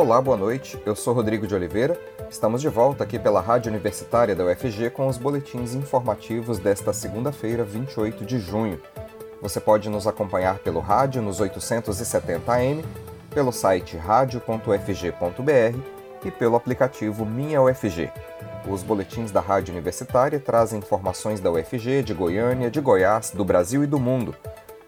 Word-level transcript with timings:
Olá, 0.00 0.18
boa 0.18 0.34
noite. 0.34 0.80
Eu 0.86 0.96
sou 0.96 1.12
Rodrigo 1.12 1.46
de 1.46 1.54
Oliveira. 1.54 2.00
Estamos 2.30 2.62
de 2.62 2.70
volta 2.70 3.04
aqui 3.04 3.18
pela 3.18 3.38
Rádio 3.38 3.70
Universitária 3.70 4.34
da 4.34 4.46
UFG 4.46 4.88
com 4.88 5.06
os 5.06 5.18
boletins 5.18 5.74
informativos 5.74 6.58
desta 6.58 6.90
segunda-feira, 6.90 7.64
28 7.64 8.24
de 8.24 8.38
junho. 8.38 8.80
Você 9.42 9.60
pode 9.60 9.90
nos 9.90 10.06
acompanhar 10.06 10.58
pelo 10.60 10.80
rádio 10.80 11.20
nos 11.20 11.38
870 11.38 12.50
AM, 12.50 12.82
pelo 13.28 13.52
site 13.52 13.98
radio.ufg.br 13.98 15.78
e 16.24 16.30
pelo 16.30 16.56
aplicativo 16.56 17.26
Minha 17.26 17.60
UFG. 17.60 18.10
Os 18.66 18.82
boletins 18.82 19.30
da 19.30 19.40
Rádio 19.40 19.74
Universitária 19.74 20.40
trazem 20.40 20.78
informações 20.78 21.40
da 21.40 21.52
UFG, 21.52 22.02
de 22.02 22.14
Goiânia, 22.14 22.70
de 22.70 22.80
Goiás, 22.80 23.32
do 23.32 23.44
Brasil 23.44 23.84
e 23.84 23.86
do 23.86 24.00
mundo. 24.00 24.34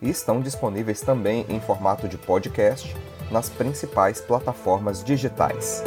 E 0.00 0.08
estão 0.08 0.40
disponíveis 0.40 1.02
também 1.02 1.44
em 1.50 1.60
formato 1.60 2.08
de 2.08 2.16
podcast 2.16 2.96
nas 3.32 3.48
principais 3.48 4.20
plataformas 4.20 5.02
digitais. 5.02 5.82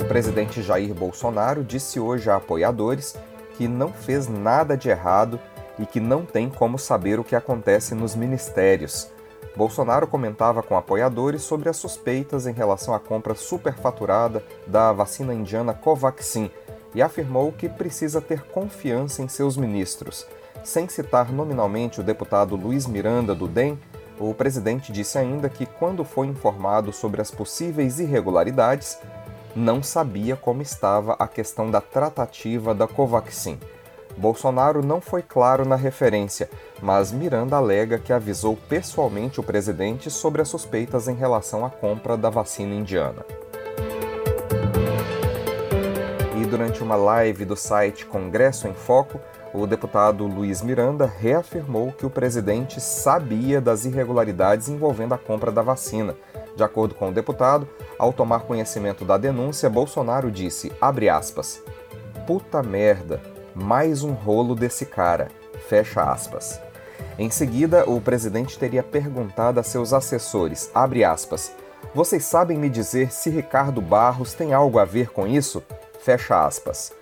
O 0.00 0.04
presidente 0.06 0.62
Jair 0.62 0.92
Bolsonaro 0.94 1.62
disse 1.62 2.00
hoje 2.00 2.28
a 2.30 2.36
apoiadores 2.36 3.14
que 3.56 3.68
não 3.68 3.92
fez 3.92 4.26
nada 4.26 4.76
de 4.76 4.88
errado 4.88 5.38
e 5.78 5.86
que 5.86 6.00
não 6.00 6.24
tem 6.24 6.48
como 6.50 6.78
saber 6.78 7.20
o 7.20 7.24
que 7.24 7.36
acontece 7.36 7.94
nos 7.94 8.14
ministérios. 8.14 9.10
Bolsonaro 9.54 10.06
comentava 10.06 10.62
com 10.62 10.76
apoiadores 10.76 11.42
sobre 11.42 11.68
as 11.68 11.76
suspeitas 11.76 12.46
em 12.46 12.52
relação 12.52 12.94
à 12.94 12.98
compra 12.98 13.34
superfaturada 13.34 14.42
da 14.66 14.92
vacina 14.92 15.34
indiana 15.34 15.74
Covaxin 15.74 16.50
e 16.94 17.02
afirmou 17.02 17.52
que 17.52 17.68
precisa 17.68 18.20
ter 18.20 18.42
confiança 18.44 19.22
em 19.22 19.28
seus 19.28 19.56
ministros. 19.56 20.26
Sem 20.64 20.88
citar 20.88 21.32
nominalmente 21.32 22.00
o 22.00 22.04
deputado 22.04 22.56
Luiz 22.56 22.86
Miranda 22.86 23.34
do 23.34 23.48
DEM, 23.48 23.78
o 24.18 24.34
presidente 24.34 24.92
disse 24.92 25.18
ainda 25.18 25.48
que, 25.48 25.66
quando 25.66 26.04
foi 26.04 26.26
informado 26.26 26.92
sobre 26.92 27.20
as 27.20 27.30
possíveis 27.30 27.98
irregularidades, 27.98 28.98
não 29.54 29.82
sabia 29.82 30.36
como 30.36 30.62
estava 30.62 31.14
a 31.18 31.28
questão 31.28 31.70
da 31.70 31.80
tratativa 31.80 32.74
da 32.74 32.86
Covaxin. 32.86 33.58
Bolsonaro 34.16 34.84
não 34.84 35.00
foi 35.00 35.22
claro 35.22 35.64
na 35.64 35.76
referência, 35.76 36.48
mas 36.80 37.12
Miranda 37.12 37.56
alega 37.56 37.98
que 37.98 38.12
avisou 38.12 38.56
pessoalmente 38.68 39.40
o 39.40 39.42
presidente 39.42 40.10
sobre 40.10 40.42
as 40.42 40.48
suspeitas 40.48 41.08
em 41.08 41.14
relação 41.14 41.64
à 41.64 41.70
compra 41.70 42.16
da 42.16 42.28
vacina 42.28 42.74
indiana. 42.74 43.24
E 46.40 46.44
durante 46.46 46.82
uma 46.82 46.96
live 46.96 47.44
do 47.44 47.56
site 47.56 48.04
Congresso 48.04 48.68
em 48.68 48.74
Foco, 48.74 49.20
o 49.54 49.66
deputado 49.66 50.26
Luiz 50.26 50.62
Miranda 50.62 51.06
reafirmou 51.06 51.92
que 51.92 52.06
o 52.06 52.10
presidente 52.10 52.80
sabia 52.80 53.60
das 53.60 53.84
irregularidades 53.84 54.68
envolvendo 54.68 55.12
a 55.12 55.18
compra 55.18 55.52
da 55.52 55.62
vacina. 55.62 56.14
De 56.56 56.62
acordo 56.62 56.94
com 56.94 57.08
o 57.08 57.12
deputado, 57.12 57.68
ao 57.98 58.12
tomar 58.12 58.40
conhecimento 58.40 59.04
da 59.04 59.18
denúncia, 59.18 59.68
Bolsonaro 59.68 60.30
disse, 60.30 60.72
aspas, 60.80 61.62
puta 62.26 62.62
merda, 62.62 63.20
mais 63.54 64.02
um 64.02 64.12
rolo 64.12 64.54
desse 64.54 64.86
cara, 64.86 65.28
fecha 65.68 66.02
aspas. 66.02 66.60
Em 67.18 67.30
seguida, 67.30 67.88
o 67.88 68.00
presidente 68.00 68.58
teria 68.58 68.82
perguntado 68.82 69.60
a 69.60 69.62
seus 69.62 69.92
assessores, 69.92 70.70
abre 70.74 71.04
aspas, 71.04 71.52
vocês 71.94 72.24
sabem 72.24 72.56
me 72.56 72.70
dizer 72.70 73.12
se 73.12 73.28
Ricardo 73.28 73.82
Barros 73.82 74.32
tem 74.32 74.54
algo 74.54 74.78
a 74.78 74.84
ver 74.84 75.10
com 75.10 75.26
isso? 75.26 75.62
Fecha 76.00 76.46
aspas. 76.46 76.92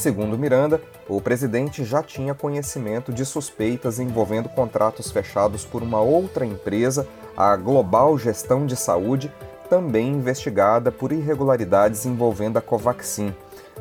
Segundo 0.00 0.38
Miranda, 0.38 0.80
o 1.06 1.20
presidente 1.20 1.84
já 1.84 2.02
tinha 2.02 2.34
conhecimento 2.34 3.12
de 3.12 3.22
suspeitas 3.22 3.98
envolvendo 3.98 4.48
contratos 4.48 5.10
fechados 5.10 5.62
por 5.66 5.82
uma 5.82 6.00
outra 6.00 6.46
empresa, 6.46 7.06
a 7.36 7.54
Global 7.54 8.16
Gestão 8.16 8.64
de 8.64 8.76
Saúde, 8.76 9.30
também 9.68 10.08
investigada 10.08 10.90
por 10.90 11.12
irregularidades 11.12 12.06
envolvendo 12.06 12.56
a 12.56 12.62
Covaxin. 12.62 13.34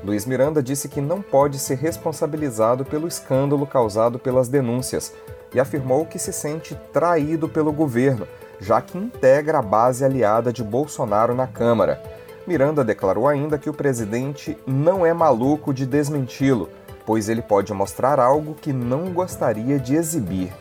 Luiz 0.04 0.26
Miranda 0.26 0.62
disse 0.62 0.90
que 0.90 1.00
não 1.00 1.22
pode 1.22 1.58
ser 1.58 1.78
responsabilizado 1.78 2.84
pelo 2.84 3.08
escândalo 3.08 3.66
causado 3.66 4.20
pelas 4.20 4.50
denúncias 4.50 5.14
e 5.54 5.60
afirmou 5.60 6.06
que 6.06 6.20
se 6.20 6.34
sente 6.34 6.78
traído 6.92 7.48
pelo 7.48 7.72
governo, 7.72 8.28
já 8.60 8.82
que 8.82 8.98
integra 8.98 9.60
a 9.60 9.62
base 9.62 10.04
aliada 10.04 10.52
de 10.52 10.66
Bolsonaro 10.66 11.34
na 11.34 11.48
Câmara. 11.48 12.19
Miranda 12.50 12.84
declarou 12.84 13.28
ainda 13.28 13.60
que 13.60 13.70
o 13.70 13.74
presidente 13.74 14.58
não 14.66 15.06
é 15.06 15.14
maluco 15.14 15.72
de 15.72 15.86
desmenti-lo, 15.86 16.68
pois 17.06 17.30
ele 17.30 17.44
pode 17.44 17.72
mostrar 17.76 18.20
algo 18.20 18.56
que 18.56 18.74
não 18.74 19.14
gostaria 19.14 19.78
de 19.78 19.94
exibir. 19.94 20.52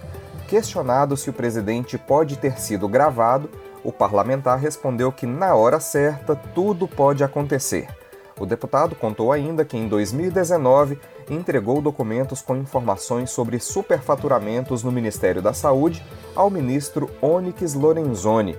Questionado 0.46 1.16
se 1.16 1.30
o 1.30 1.32
presidente 1.32 1.96
pode 1.96 2.36
ter 2.36 2.60
sido 2.60 2.86
gravado, 2.88 3.48
o 3.82 3.90
parlamentar 3.90 4.58
respondeu 4.58 5.10
que 5.10 5.24
na 5.24 5.54
hora 5.54 5.80
certa 5.80 6.36
tudo 6.36 6.86
pode 6.86 7.24
acontecer. 7.24 7.88
O 8.38 8.44
deputado 8.44 8.94
contou 8.94 9.32
ainda 9.32 9.64
que 9.64 9.78
em 9.78 9.88
2019 9.88 10.98
entregou 11.30 11.80
documentos 11.80 12.42
com 12.42 12.54
informações 12.54 13.30
sobre 13.30 13.58
superfaturamentos 13.58 14.84
no 14.84 14.92
Ministério 14.92 15.40
da 15.40 15.54
Saúde 15.54 16.04
ao 16.36 16.50
ministro 16.50 17.08
Onyx 17.22 17.72
Lorenzoni. 17.72 18.58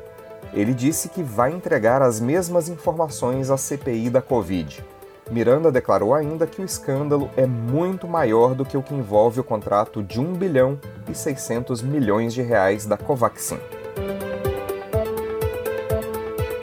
Ele 0.54 0.74
disse 0.74 1.10
que 1.10 1.22
vai 1.22 1.52
entregar 1.52 2.02
as 2.02 2.20
mesmas 2.20 2.70
informações 2.70 3.50
à 3.50 3.58
CPI 3.58 4.10
da 4.10 4.22
Covid. 4.22 4.84
Miranda 5.30 5.72
declarou 5.72 6.14
ainda 6.14 6.48
que 6.48 6.62
o 6.62 6.66
escândalo 6.66 7.30
é 7.38 7.46
muito 7.46 8.08
maior 8.08 8.56
do 8.56 8.66
que 8.66 8.76
o 8.76 8.82
que 8.82 8.96
envolve 8.96 9.40
o 9.40 9.44
contrato 9.44 10.02
de 10.02 10.20
1 10.20 10.34
bilhão 10.34 10.80
e 11.08 11.14
600 11.14 11.84
milhões 11.84 12.34
de 12.34 12.42
reais 12.42 12.86
da 12.86 12.98
Covaxin. 12.98 13.60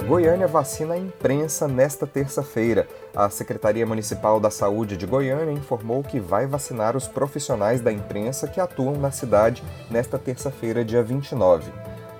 Goiânia 0.06 0.46
vacina 0.46 0.94
a 0.94 0.98
imprensa 0.98 1.66
nesta 1.66 2.06
terça-feira. 2.06 2.86
A 3.14 3.28
Secretaria 3.28 3.84
Municipal 3.84 4.38
da 4.38 4.50
Saúde 4.50 4.96
de 4.96 5.04
Goiânia 5.04 5.52
informou 5.52 6.02
que 6.02 6.20
vai 6.20 6.46
vacinar 6.46 6.96
os 6.96 7.08
profissionais 7.08 7.80
da 7.80 7.92
imprensa 7.92 8.46
que 8.46 8.60
atuam 8.60 8.96
na 8.96 9.10
cidade 9.10 9.64
nesta 9.90 10.16
terça-feira, 10.16 10.84
dia 10.84 11.02
29. 11.02 11.72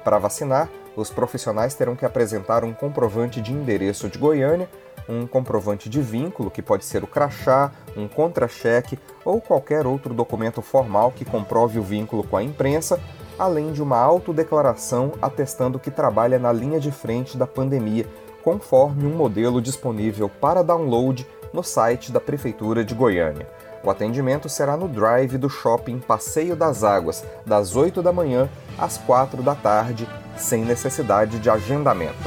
Para 0.07 0.19
vacinar, 0.19 0.69
os 0.95 1.11
profissionais 1.11 1.75
terão 1.75 1.97
que 1.97 2.07
apresentar 2.07 2.63
um 2.63 2.73
comprovante 2.73 3.41
de 3.41 3.53
endereço 3.53 4.09
de 4.09 4.17
Goiânia, 4.17 4.71
um 5.09 5.27
comprovante 5.27 5.89
de 5.89 6.01
vínculo, 6.01 6.49
que 6.49 6.63
pode 6.63 6.85
ser 6.85 7.03
o 7.03 7.09
crachá, 7.09 7.73
um 7.97 8.07
contra-cheque 8.07 9.01
ou 9.25 9.41
qualquer 9.41 9.85
outro 9.85 10.15
documento 10.15 10.63
formal 10.63 11.11
que 11.11 11.25
comprove 11.25 11.81
o 11.81 11.83
vínculo 11.83 12.23
com 12.23 12.37
a 12.37 12.43
imprensa, 12.45 13.01
além 13.37 13.73
de 13.73 13.83
uma 13.83 13.99
autodeclaração 13.99 15.11
atestando 15.21 15.77
que 15.77 15.91
trabalha 15.91 16.39
na 16.39 16.53
linha 16.53 16.79
de 16.79 16.93
frente 16.93 17.37
da 17.37 17.45
pandemia, 17.49 18.07
conforme 18.45 19.07
um 19.07 19.17
modelo 19.17 19.61
disponível 19.61 20.29
para 20.29 20.63
download 20.63 21.27
no 21.53 21.65
site 21.65 22.13
da 22.13 22.21
Prefeitura 22.21 22.85
de 22.85 22.95
Goiânia. 22.95 23.49
O 23.87 23.91
atendimento 23.91 24.49
será 24.49 24.77
no 24.77 24.89
drive 24.89 25.39
do 25.39 25.49
shopping 25.49 26.01
Passeio 26.01 26.57
das 26.57 26.83
Águas, 26.83 27.25
das 27.47 27.77
8 27.77 28.03
da 28.03 28.13
manhã 28.13 28.49
às 28.77 28.99
4 28.99 29.45
da 29.45 29.55
tarde, 29.55 30.09
sem 30.37 30.65
necessidade 30.65 31.39
de 31.39 31.49
agendamento. 31.49 32.19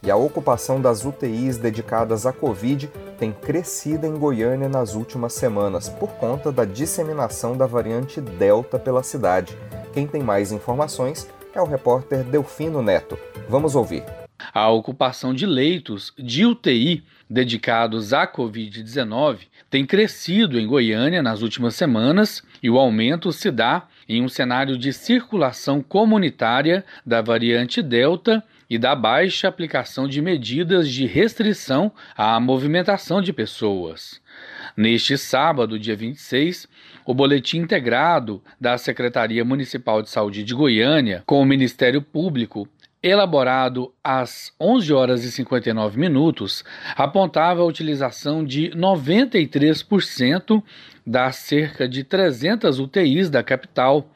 E 0.00 0.08
a 0.08 0.14
ocupação 0.14 0.80
das 0.80 1.04
UTIs 1.04 1.58
dedicadas 1.58 2.26
à 2.26 2.32
Covid 2.32 2.88
tem 3.18 3.32
crescido 3.32 4.06
em 4.06 4.16
Goiânia 4.16 4.68
nas 4.68 4.94
últimas 4.94 5.32
semanas 5.32 5.88
por 5.88 6.10
conta 6.10 6.52
da 6.52 6.64
disseminação 6.64 7.56
da 7.56 7.66
variante 7.66 8.20
Delta 8.20 8.78
pela 8.78 9.02
cidade. 9.02 9.58
Quem 9.92 10.06
tem 10.06 10.22
mais 10.22 10.52
informações 10.52 11.28
é 11.52 11.60
o 11.60 11.66
repórter 11.66 12.22
Delfino 12.22 12.80
Neto. 12.80 13.18
Vamos 13.48 13.74
ouvir. 13.74 14.04
A 14.54 14.70
ocupação 14.70 15.34
de 15.34 15.44
leitos 15.44 16.12
de 16.18 16.46
UTI 16.46 17.04
dedicados 17.30 18.12
à 18.12 18.26
Covid-19 18.26 19.46
tem 19.70 19.86
crescido 19.86 20.58
em 20.58 20.66
Goiânia 20.66 21.22
nas 21.22 21.42
últimas 21.42 21.76
semanas 21.76 22.42
e 22.60 22.68
o 22.68 22.76
aumento 22.76 23.32
se 23.32 23.52
dá 23.52 23.86
em 24.08 24.20
um 24.20 24.28
cenário 24.28 24.76
de 24.76 24.92
circulação 24.92 25.80
comunitária 25.80 26.84
da 27.06 27.22
variante 27.22 27.80
Delta 27.80 28.42
e 28.68 28.76
da 28.76 28.96
baixa 28.96 29.46
aplicação 29.46 30.08
de 30.08 30.20
medidas 30.20 30.88
de 30.88 31.06
restrição 31.06 31.92
à 32.16 32.38
movimentação 32.40 33.22
de 33.22 33.32
pessoas. 33.32 34.20
Neste 34.76 35.16
sábado, 35.16 35.78
dia 35.78 35.96
26, 35.96 36.68
o 37.04 37.14
boletim 37.14 37.58
integrado 37.58 38.42
da 38.60 38.78
Secretaria 38.78 39.44
Municipal 39.44 40.02
de 40.02 40.10
Saúde 40.10 40.42
de 40.42 40.54
Goiânia 40.54 41.22
com 41.26 41.40
o 41.40 41.44
Ministério 41.44 42.02
Público 42.02 42.68
elaborado 43.02 43.92
às 44.02 44.52
11 44.60 44.92
horas 44.92 45.24
e 45.24 45.32
59 45.32 45.98
minutos, 45.98 46.64
apontava 46.96 47.62
a 47.62 47.66
utilização 47.66 48.44
de 48.44 48.70
93% 48.70 50.62
das 51.06 51.36
cerca 51.36 51.88
de 51.88 52.04
300 52.04 52.78
UTIs 52.78 53.30
da 53.30 53.42
capital 53.42 54.10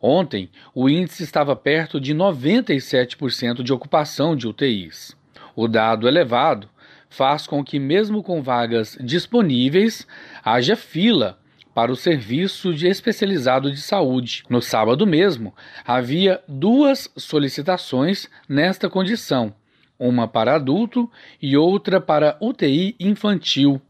Ontem, 0.00 0.48
o 0.74 0.88
índice 0.88 1.24
estava 1.24 1.56
perto 1.56 2.00
de 2.00 2.14
97% 2.14 3.62
de 3.62 3.72
ocupação 3.72 4.36
de 4.36 4.46
UTIs. 4.46 5.16
O 5.56 5.66
dado 5.66 6.06
elevado 6.06 6.68
faz 7.10 7.46
com 7.46 7.64
que, 7.64 7.78
mesmo 7.78 8.22
com 8.22 8.40
vagas 8.40 8.96
disponíveis, 9.00 10.06
haja 10.44 10.76
fila 10.76 11.37
para 11.78 11.92
o 11.92 11.96
serviço 11.96 12.74
de 12.74 12.88
especializado 12.88 13.70
de 13.70 13.80
saúde. 13.80 14.42
No 14.50 14.60
sábado 14.60 15.06
mesmo, 15.06 15.54
havia 15.86 16.42
duas 16.48 17.08
solicitações 17.16 18.28
nesta 18.48 18.90
condição, 18.90 19.54
uma 19.96 20.26
para 20.26 20.56
adulto 20.56 21.08
e 21.40 21.56
outra 21.56 22.00
para 22.00 22.36
UTI 22.40 22.96
infantil. 22.98 23.80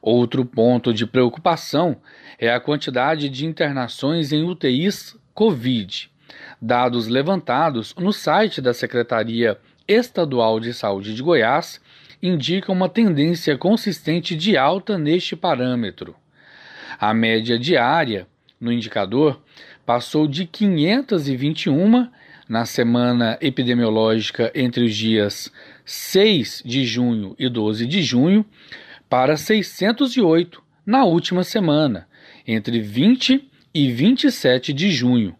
Outro 0.00 0.44
ponto 0.44 0.94
de 0.94 1.04
preocupação 1.04 1.96
é 2.38 2.48
a 2.48 2.60
quantidade 2.60 3.28
de 3.28 3.44
internações 3.44 4.32
em 4.32 4.44
UTIs 4.44 5.18
Covid. 5.34 6.08
Dados 6.62 7.08
levantados 7.08 7.92
no 7.98 8.12
site 8.12 8.60
da 8.60 8.72
Secretaria 8.72 9.58
Estadual 9.88 10.60
de 10.60 10.72
Saúde 10.72 11.12
de 11.12 11.24
Goiás 11.24 11.80
indicam 12.22 12.72
uma 12.72 12.88
tendência 12.88 13.58
consistente 13.58 14.36
de 14.36 14.56
alta 14.56 14.96
neste 14.96 15.34
parâmetro. 15.34 16.14
A 16.98 17.12
média 17.14 17.58
diária 17.58 18.26
no 18.60 18.72
indicador 18.72 19.40
passou 19.86 20.26
de 20.26 20.46
521 20.46 22.08
na 22.48 22.66
semana 22.66 23.38
epidemiológica 23.40 24.50
entre 24.54 24.84
os 24.84 24.94
dias 24.94 25.52
6 25.84 26.62
de 26.64 26.84
junho 26.84 27.34
e 27.38 27.48
12 27.48 27.86
de 27.86 28.02
junho 28.02 28.44
para 29.08 29.36
608 29.36 30.62
na 30.84 31.04
última 31.04 31.44
semana, 31.44 32.08
entre 32.46 32.80
20 32.80 33.48
e 33.72 33.92
27 33.92 34.72
de 34.72 34.90
junho. 34.90 35.36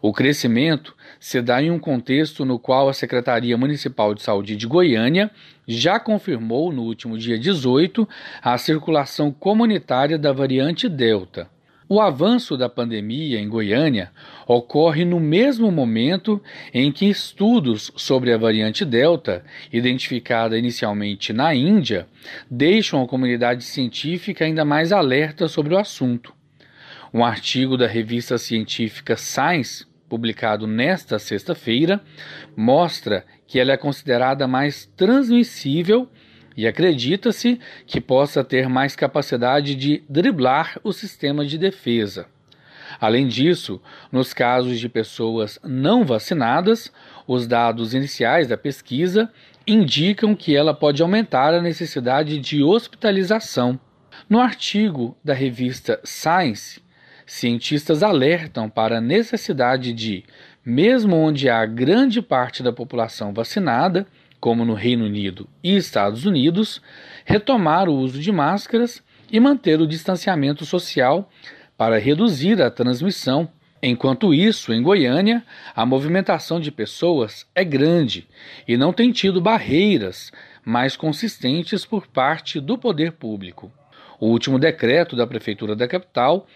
O 0.00 0.12
crescimento 0.12 0.94
se 1.18 1.40
dá 1.40 1.62
em 1.62 1.70
um 1.70 1.78
contexto 1.78 2.44
no 2.44 2.58
qual 2.58 2.88
a 2.88 2.92
Secretaria 2.92 3.56
Municipal 3.56 4.14
de 4.14 4.22
Saúde 4.22 4.56
de 4.56 4.66
Goiânia 4.66 5.30
já 5.66 5.98
confirmou 5.98 6.72
no 6.72 6.82
último 6.82 7.18
dia 7.18 7.38
18 7.38 8.08
a 8.42 8.56
circulação 8.58 9.32
comunitária 9.32 10.18
da 10.18 10.32
variante 10.32 10.88
Delta. 10.88 11.48
O 11.88 12.00
avanço 12.00 12.56
da 12.56 12.68
pandemia 12.68 13.38
em 13.38 13.48
Goiânia 13.48 14.10
ocorre 14.44 15.04
no 15.04 15.20
mesmo 15.20 15.70
momento 15.70 16.42
em 16.74 16.90
que 16.90 17.08
estudos 17.08 17.92
sobre 17.94 18.32
a 18.32 18.36
variante 18.36 18.84
Delta, 18.84 19.44
identificada 19.72 20.58
inicialmente 20.58 21.32
na 21.32 21.54
Índia, 21.54 22.08
deixam 22.50 23.00
a 23.00 23.06
comunidade 23.06 23.62
científica 23.62 24.44
ainda 24.44 24.64
mais 24.64 24.90
alerta 24.90 25.46
sobre 25.46 25.74
o 25.74 25.78
assunto. 25.78 26.34
Um 27.14 27.24
artigo 27.24 27.76
da 27.76 27.86
revista 27.86 28.36
científica 28.36 29.16
Science 29.16 29.85
publicado 30.08 30.66
nesta 30.66 31.18
sexta-feira, 31.18 32.00
mostra 32.56 33.24
que 33.46 33.58
ela 33.58 33.72
é 33.72 33.76
considerada 33.76 34.46
mais 34.46 34.86
transmissível 34.96 36.08
e 36.56 36.66
acredita-se 36.66 37.60
que 37.86 38.00
possa 38.00 38.42
ter 38.42 38.68
mais 38.68 38.96
capacidade 38.96 39.74
de 39.74 40.02
driblar 40.08 40.80
o 40.82 40.92
sistema 40.92 41.44
de 41.44 41.58
defesa. 41.58 42.26
Além 43.00 43.26
disso, 43.26 43.80
nos 44.10 44.32
casos 44.32 44.78
de 44.78 44.88
pessoas 44.88 45.58
não 45.62 46.04
vacinadas, 46.04 46.90
os 47.26 47.46
dados 47.46 47.92
iniciais 47.92 48.48
da 48.48 48.56
pesquisa 48.56 49.30
indicam 49.66 50.34
que 50.34 50.54
ela 50.54 50.72
pode 50.72 51.02
aumentar 51.02 51.52
a 51.52 51.60
necessidade 51.60 52.38
de 52.38 52.62
hospitalização. 52.62 53.78
No 54.28 54.40
artigo 54.40 55.16
da 55.22 55.34
revista 55.34 56.00
Science, 56.04 56.80
cientistas 57.26 58.02
alertam 58.02 58.70
para 58.70 58.98
a 58.98 59.00
necessidade 59.00 59.92
de, 59.92 60.24
mesmo 60.64 61.16
onde 61.16 61.50
há 61.50 61.66
grande 61.66 62.22
parte 62.22 62.62
da 62.62 62.72
população 62.72 63.34
vacinada, 63.34 64.06
como 64.40 64.64
no 64.64 64.74
Reino 64.74 65.04
Unido 65.04 65.48
e 65.62 65.76
Estados 65.76 66.24
Unidos, 66.24 66.80
retomar 67.24 67.88
o 67.88 67.94
uso 67.94 68.20
de 68.20 68.30
máscaras 68.30 69.02
e 69.30 69.40
manter 69.40 69.80
o 69.80 69.86
distanciamento 69.86 70.64
social 70.64 71.28
para 71.76 71.98
reduzir 71.98 72.62
a 72.62 72.70
transmissão. 72.70 73.48
Enquanto 73.82 74.32
isso, 74.32 74.72
em 74.72 74.82
Goiânia, 74.82 75.44
a 75.74 75.84
movimentação 75.84 76.60
de 76.60 76.70
pessoas 76.70 77.46
é 77.54 77.64
grande 77.64 78.26
e 78.66 78.76
não 78.76 78.92
tem 78.92 79.12
tido 79.12 79.40
barreiras 79.40 80.32
mais 80.64 80.96
consistentes 80.96 81.84
por 81.84 82.06
parte 82.06 82.60
do 82.60 82.78
poder 82.78 83.12
público. 83.12 83.70
O 84.18 84.28
último 84.28 84.58
decreto 84.58 85.14
da 85.14 85.26
Prefeitura 85.26 85.76
da 85.76 85.86
capital 85.86 86.46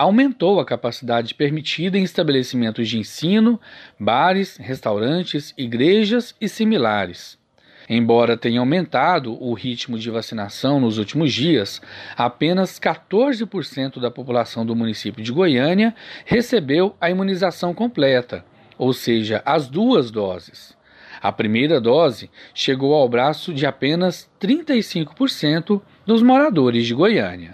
aumentou 0.00 0.58
a 0.58 0.64
capacidade 0.64 1.34
permitida 1.34 1.98
em 1.98 2.02
estabelecimentos 2.02 2.88
de 2.88 2.98
ensino, 2.98 3.60
bares, 3.98 4.56
restaurantes, 4.56 5.52
igrejas 5.58 6.34
e 6.40 6.48
similares. 6.48 7.38
Embora 7.86 8.34
tenha 8.34 8.60
aumentado 8.60 9.36
o 9.42 9.52
ritmo 9.52 9.98
de 9.98 10.08
vacinação 10.08 10.80
nos 10.80 10.96
últimos 10.96 11.34
dias, 11.34 11.82
apenas 12.16 12.80
14% 12.80 14.00
da 14.00 14.10
população 14.10 14.64
do 14.64 14.74
município 14.74 15.22
de 15.22 15.30
Goiânia 15.30 15.94
recebeu 16.24 16.96
a 16.98 17.10
imunização 17.10 17.74
completa, 17.74 18.42
ou 18.78 18.94
seja, 18.94 19.42
as 19.44 19.68
duas 19.68 20.10
doses. 20.10 20.74
A 21.20 21.30
primeira 21.30 21.78
dose 21.78 22.30
chegou 22.54 22.94
ao 22.94 23.06
braço 23.06 23.52
de 23.52 23.66
apenas 23.66 24.30
35% 24.40 25.82
dos 26.06 26.22
moradores 26.22 26.86
de 26.86 26.94
Goiânia. 26.94 27.52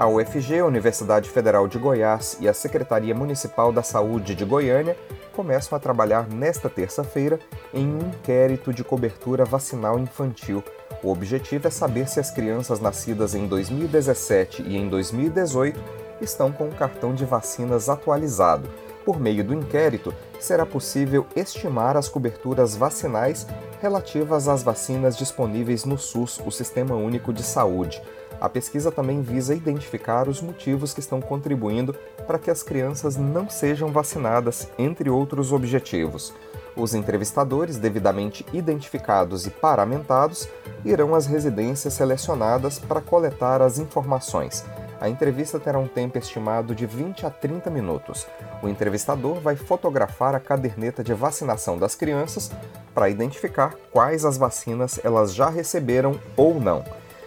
A 0.00 0.08
UFG, 0.08 0.62
Universidade 0.62 1.28
Federal 1.28 1.68
de 1.68 1.76
Goiás 1.76 2.38
e 2.40 2.48
a 2.48 2.54
Secretaria 2.54 3.14
Municipal 3.14 3.70
da 3.70 3.82
Saúde 3.82 4.34
de 4.34 4.46
Goiânia 4.46 4.96
começam 5.30 5.76
a 5.76 5.78
trabalhar 5.78 6.26
nesta 6.26 6.70
terça-feira 6.70 7.38
em 7.74 7.86
um 7.86 8.08
inquérito 8.08 8.72
de 8.72 8.82
cobertura 8.82 9.44
vacinal 9.44 9.98
infantil. 9.98 10.64
O 11.02 11.12
objetivo 11.12 11.68
é 11.68 11.70
saber 11.70 12.08
se 12.08 12.18
as 12.18 12.30
crianças 12.30 12.80
nascidas 12.80 13.34
em 13.34 13.46
2017 13.46 14.62
e 14.62 14.74
em 14.74 14.88
2018 14.88 15.78
estão 16.22 16.50
com 16.50 16.70
o 16.70 16.74
cartão 16.74 17.14
de 17.14 17.26
vacinas 17.26 17.90
atualizado. 17.90 18.70
Por 19.04 19.20
meio 19.20 19.44
do 19.44 19.52
inquérito, 19.52 20.14
será 20.38 20.64
possível 20.64 21.26
estimar 21.36 21.98
as 21.98 22.08
coberturas 22.08 22.74
vacinais 22.74 23.46
relativas 23.82 24.48
às 24.48 24.62
vacinas 24.62 25.14
disponíveis 25.14 25.84
no 25.84 25.98
SUS, 25.98 26.40
o 26.46 26.50
Sistema 26.50 26.94
Único 26.94 27.34
de 27.34 27.42
Saúde. 27.42 28.00
A 28.40 28.48
pesquisa 28.48 28.90
também 28.90 29.20
visa 29.20 29.54
identificar 29.54 30.26
os 30.26 30.40
motivos 30.40 30.94
que 30.94 31.00
estão 31.00 31.20
contribuindo 31.20 31.94
para 32.26 32.38
que 32.38 32.50
as 32.50 32.62
crianças 32.62 33.16
não 33.16 33.50
sejam 33.50 33.92
vacinadas, 33.92 34.66
entre 34.78 35.10
outros 35.10 35.52
objetivos. 35.52 36.32
Os 36.74 36.94
entrevistadores, 36.94 37.76
devidamente 37.76 38.46
identificados 38.52 39.46
e 39.46 39.50
paramentados, 39.50 40.48
irão 40.84 41.14
às 41.14 41.26
residências 41.26 41.92
selecionadas 41.92 42.78
para 42.78 43.02
coletar 43.02 43.60
as 43.60 43.78
informações. 43.78 44.64
A 44.98 45.08
entrevista 45.08 45.58
terá 45.58 45.78
um 45.78 45.88
tempo 45.88 46.16
estimado 46.16 46.74
de 46.74 46.86
20 46.86 47.26
a 47.26 47.30
30 47.30 47.68
minutos. 47.68 48.26
O 48.62 48.68
entrevistador 48.68 49.40
vai 49.40 49.56
fotografar 49.56 50.34
a 50.34 50.40
caderneta 50.40 51.02
de 51.02 51.12
vacinação 51.12 51.78
das 51.78 51.94
crianças 51.94 52.50
para 52.94 53.10
identificar 53.10 53.74
quais 53.90 54.24
as 54.24 54.38
vacinas 54.38 55.00
elas 55.02 55.34
já 55.34 55.50
receberam 55.50 56.18
ou 56.36 56.60
não 56.60 56.84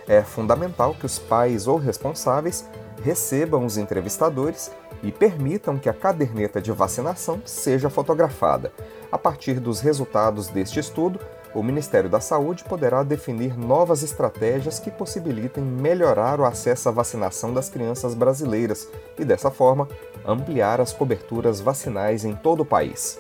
é 0.07 0.21
fundamental 0.21 0.93
que 0.93 1.05
os 1.05 1.19
pais 1.19 1.67
ou 1.67 1.77
responsáveis 1.77 2.67
recebam 3.03 3.65
os 3.65 3.77
entrevistadores 3.77 4.71
e 5.01 5.11
permitam 5.11 5.77
que 5.77 5.89
a 5.89 5.93
caderneta 5.93 6.61
de 6.61 6.71
vacinação 6.71 7.41
seja 7.45 7.89
fotografada. 7.89 8.71
A 9.11 9.17
partir 9.17 9.59
dos 9.59 9.81
resultados 9.81 10.47
deste 10.47 10.79
estudo, 10.79 11.19
o 11.53 11.61
Ministério 11.61 12.09
da 12.09 12.19
Saúde 12.19 12.63
poderá 12.63 13.03
definir 13.03 13.57
novas 13.57 14.01
estratégias 14.01 14.79
que 14.79 14.89
possibilitem 14.89 15.63
melhorar 15.63 16.39
o 16.39 16.45
acesso 16.45 16.89
à 16.89 16.91
vacinação 16.91 17.53
das 17.53 17.69
crianças 17.69 18.15
brasileiras 18.15 18.87
e, 19.19 19.23
dessa 19.23 19.51
forma, 19.51 19.87
ampliar 20.25 20.81
as 20.81 20.93
coberturas 20.93 21.59
vacinais 21.59 22.25
em 22.25 22.33
todo 22.33 22.61
o 22.61 22.65
país 22.65 23.19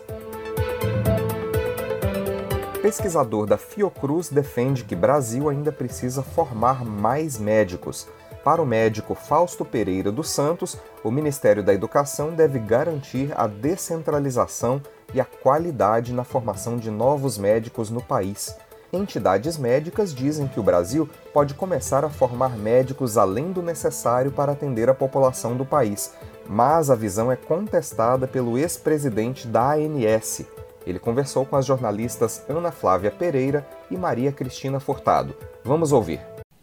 pesquisador 2.83 3.45
da 3.45 3.57
Fiocruz 3.57 4.27
defende 4.27 4.83
que 4.83 4.93
Brasil 4.93 5.47
ainda 5.47 5.71
precisa 5.71 6.21
formar 6.21 6.83
mais 6.83 7.39
médicos. 7.39 8.09
Para 8.43 8.61
o 8.61 8.65
médico 8.65 9.15
Fausto 9.15 9.63
Pereira 9.63 10.11
dos 10.11 10.29
Santos, 10.29 10.77
o 11.01 11.09
Ministério 11.09 11.63
da 11.63 11.73
Educação 11.73 12.31
deve 12.31 12.59
garantir 12.59 13.31
a 13.37 13.47
descentralização 13.47 14.81
e 15.13 15.21
a 15.21 15.23
qualidade 15.23 16.11
na 16.11 16.25
formação 16.25 16.75
de 16.75 16.91
novos 16.91 17.37
médicos 17.37 17.89
no 17.89 18.01
país. 18.01 18.53
Entidades 18.91 19.57
médicas 19.57 20.13
dizem 20.13 20.45
que 20.45 20.59
o 20.59 20.63
Brasil 20.63 21.09
pode 21.33 21.53
começar 21.53 22.03
a 22.03 22.09
formar 22.09 22.57
médicos 22.57 23.17
além 23.17 23.53
do 23.53 23.61
necessário 23.61 24.29
para 24.29 24.51
atender 24.51 24.89
a 24.89 24.93
população 24.93 25.55
do 25.55 25.63
país, 25.63 26.11
mas 26.49 26.89
a 26.89 26.95
visão 26.95 27.31
é 27.31 27.37
contestada 27.37 28.27
pelo 28.27 28.57
ex-presidente 28.57 29.47
da 29.47 29.71
ANS, 29.71 30.41
ele 30.85 30.99
conversou 30.99 31.45
com 31.45 31.55
as 31.55 31.65
jornalistas 31.65 32.43
Ana 32.47 32.71
Flávia 32.71 33.11
Pereira 33.11 33.67
e 33.89 33.97
Maria 33.97 34.31
Cristina 34.31 34.79
Furtado. 34.79 35.35
Vamos 35.63 35.91
ouvir. 35.91 36.19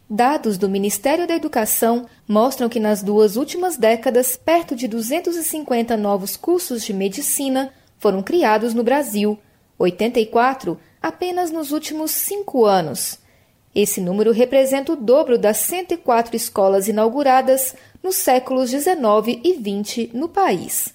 Dados 0.08 0.58
do 0.58 0.68
Ministério 0.68 1.26
da 1.26 1.36
Educação 1.36 2.06
mostram 2.26 2.68
que 2.68 2.80
nas 2.80 3.00
duas 3.00 3.36
últimas 3.36 3.76
décadas, 3.76 4.36
perto 4.36 4.74
de 4.74 4.88
250 4.88 5.96
novos 5.96 6.36
cursos 6.36 6.82
de 6.84 6.92
medicina 6.92 7.72
foram 7.96 8.22
criados 8.22 8.74
no 8.74 8.82
Brasil, 8.82 9.38
84 9.78 10.76
apenas 11.00 11.50
nos 11.50 11.70
últimos 11.70 12.10
cinco 12.10 12.64
anos. 12.64 13.20
Esse 13.72 14.00
número 14.00 14.32
representa 14.32 14.92
o 14.92 14.96
dobro 14.96 15.38
das 15.38 15.58
104 15.58 16.34
escolas 16.34 16.88
inauguradas 16.88 17.76
nos 18.02 18.16
séculos 18.16 18.70
19 18.70 19.40
e 19.44 19.54
20 19.54 20.10
no 20.12 20.28
país. 20.28 20.92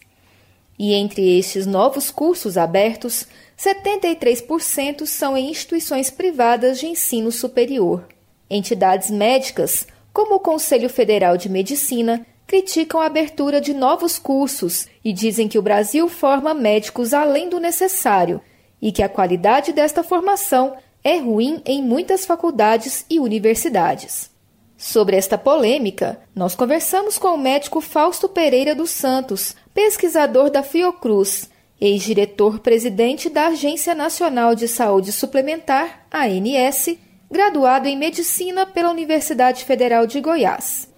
E 0.77 0.93
entre 0.93 1.37
estes 1.37 1.65
novos 1.65 2.11
cursos 2.11 2.57
abertos, 2.57 3.27
73% 3.57 5.05
são 5.05 5.37
em 5.37 5.49
instituições 5.49 6.09
privadas 6.09 6.79
de 6.79 6.87
ensino 6.87 7.31
superior. 7.31 8.07
Entidades 8.49 9.09
médicas, 9.09 9.87
como 10.11 10.35
o 10.35 10.39
Conselho 10.39 10.89
Federal 10.89 11.37
de 11.37 11.49
Medicina, 11.49 12.25
criticam 12.45 13.01
a 13.01 13.05
abertura 13.05 13.59
de 13.59 13.73
novos 13.73 14.19
cursos 14.19 14.87
e 15.03 15.11
dizem 15.11 15.47
que 15.47 15.57
o 15.57 15.61
Brasil 15.61 16.07
forma 16.07 16.53
médicos 16.53 17.13
além 17.13 17.49
do 17.49 17.59
necessário 17.59 18.41
e 18.81 18.91
que 18.91 19.01
a 19.01 19.09
qualidade 19.09 19.73
desta 19.73 20.03
formação 20.03 20.75
é 21.03 21.17
ruim 21.17 21.61
em 21.65 21.81
muitas 21.81 22.25
faculdades 22.25 23.05
e 23.09 23.19
universidades. 23.19 24.29
Sobre 24.77 25.15
esta 25.15 25.37
polêmica, 25.37 26.19
nós 26.35 26.53
conversamos 26.53 27.17
com 27.17 27.29
o 27.29 27.37
médico 27.37 27.79
Fausto 27.79 28.27
Pereira 28.27 28.75
dos 28.75 28.89
Santos, 28.89 29.55
pesquisador 29.73 30.49
da 30.49 30.61
Fiocruz, 30.63 31.49
ex-diretor-presidente 31.79 33.29
da 33.29 33.47
Agência 33.47 33.95
Nacional 33.95 34.53
de 34.53 34.67
Saúde 34.67 35.11
Suplementar, 35.11 36.05
ANS, 36.11 36.97
graduado 37.31 37.87
em 37.87 37.97
Medicina 37.97 38.65
pela 38.65 38.91
Universidade 38.91 39.63
Federal 39.63 40.05
de 40.05 40.19
Goiás. 40.19 40.89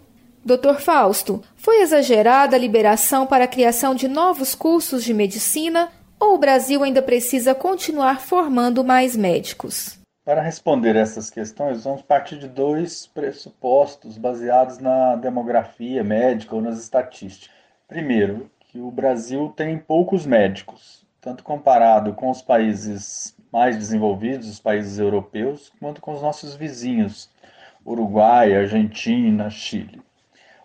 Dr. 0.44 0.80
Fausto, 0.80 1.44
foi 1.56 1.82
exagerada 1.82 2.56
a 2.56 2.60
liberação 2.60 3.28
para 3.28 3.44
a 3.44 3.48
criação 3.48 3.94
de 3.94 4.08
novos 4.08 4.56
cursos 4.56 5.04
de 5.04 5.14
medicina 5.14 5.92
ou 6.20 6.36
o 6.36 6.38
Brasil 6.38 6.84
ainda 6.84 7.02
precisa 7.02 7.54
continuar 7.54 8.22
formando 8.22 8.84
mais 8.84 9.16
médicos? 9.16 9.97
Para 10.28 10.42
responder 10.42 10.98
essas 10.98 11.30
questões, 11.30 11.86
vamos 11.86 12.02
partir 12.02 12.38
de 12.38 12.50
dois 12.50 13.08
pressupostos 13.08 14.18
baseados 14.18 14.78
na 14.78 15.16
demografia 15.16 16.04
médica 16.04 16.54
ou 16.54 16.62
nas 16.62 16.78
estatísticas. 16.80 17.56
Primeiro, 17.88 18.52
que 18.60 18.78
o 18.78 18.92
Brasil 18.92 19.54
tem 19.56 19.78
poucos 19.78 20.26
médicos, 20.26 21.08
tanto 21.22 21.46
comparado 21.46 22.14
com 22.14 22.30
os 22.30 22.42
países 22.42 23.38
mais 23.54 23.78
desenvolvidos, 23.78 24.50
os 24.50 24.60
países 24.60 25.00
europeus, 25.00 25.72
quanto 25.80 26.02
com 26.02 26.12
os 26.12 26.22
nossos 26.22 26.56
vizinhos, 26.56 27.30
Uruguai, 27.86 28.54
Argentina, 28.54 29.50
Chile. 29.50 30.02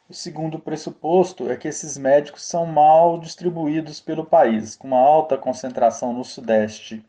O 0.09 0.13
segundo 0.13 0.59
pressuposto 0.59 1.49
é 1.49 1.57
que 1.57 1.69
esses 1.69 1.97
médicos 1.97 2.43
são 2.43 2.67
mal 2.67 3.17
distribuídos 3.21 4.01
pelo 4.01 4.25
país, 4.25 4.75
com 4.75 4.89
uma 4.89 4.99
alta 4.99 5.39
concentração 5.39 6.13
no 6.13 6.25
Sudeste 6.25 7.05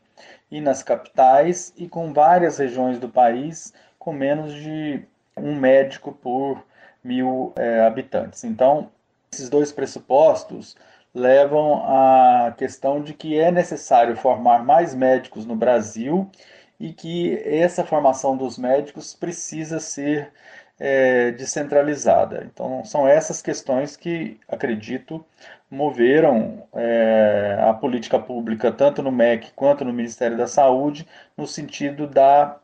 e 0.54 0.60
nas 0.60 0.84
capitais, 0.84 1.74
e 1.76 1.88
com 1.88 2.12
várias 2.12 2.58
regiões 2.58 3.00
do 3.00 3.08
país 3.08 3.74
com 3.98 4.12
menos 4.12 4.54
de 4.54 5.02
um 5.36 5.56
médico 5.56 6.12
por 6.12 6.64
mil 7.02 7.52
é, 7.56 7.80
habitantes. 7.80 8.44
Então, 8.44 8.88
esses 9.32 9.48
dois 9.48 9.72
pressupostos 9.72 10.76
levam 11.12 11.82
à 11.84 12.54
questão 12.56 13.02
de 13.02 13.14
que 13.14 13.36
é 13.36 13.50
necessário 13.50 14.16
formar 14.16 14.64
mais 14.64 14.94
médicos 14.94 15.44
no 15.44 15.56
Brasil 15.56 16.30
e 16.78 16.92
que 16.92 17.36
essa 17.44 17.82
formação 17.82 18.36
dos 18.36 18.56
médicos 18.56 19.12
precisa 19.12 19.80
ser 19.80 20.30
é, 20.78 21.30
descentralizada. 21.32 22.46
Então, 22.52 22.84
são 22.84 23.06
essas 23.06 23.40
questões 23.40 23.96
que, 23.96 24.38
acredito, 24.48 25.24
moveram 25.70 26.66
é, 26.74 27.58
a 27.60 27.72
política 27.72 28.18
pública, 28.18 28.70
tanto 28.70 29.02
no 29.02 29.12
MEC 29.12 29.52
quanto 29.54 29.84
no 29.84 29.92
Ministério 29.92 30.36
da 30.36 30.46
Saúde, 30.46 31.06
no 31.36 31.46
sentido 31.46 32.06
da 32.06 32.58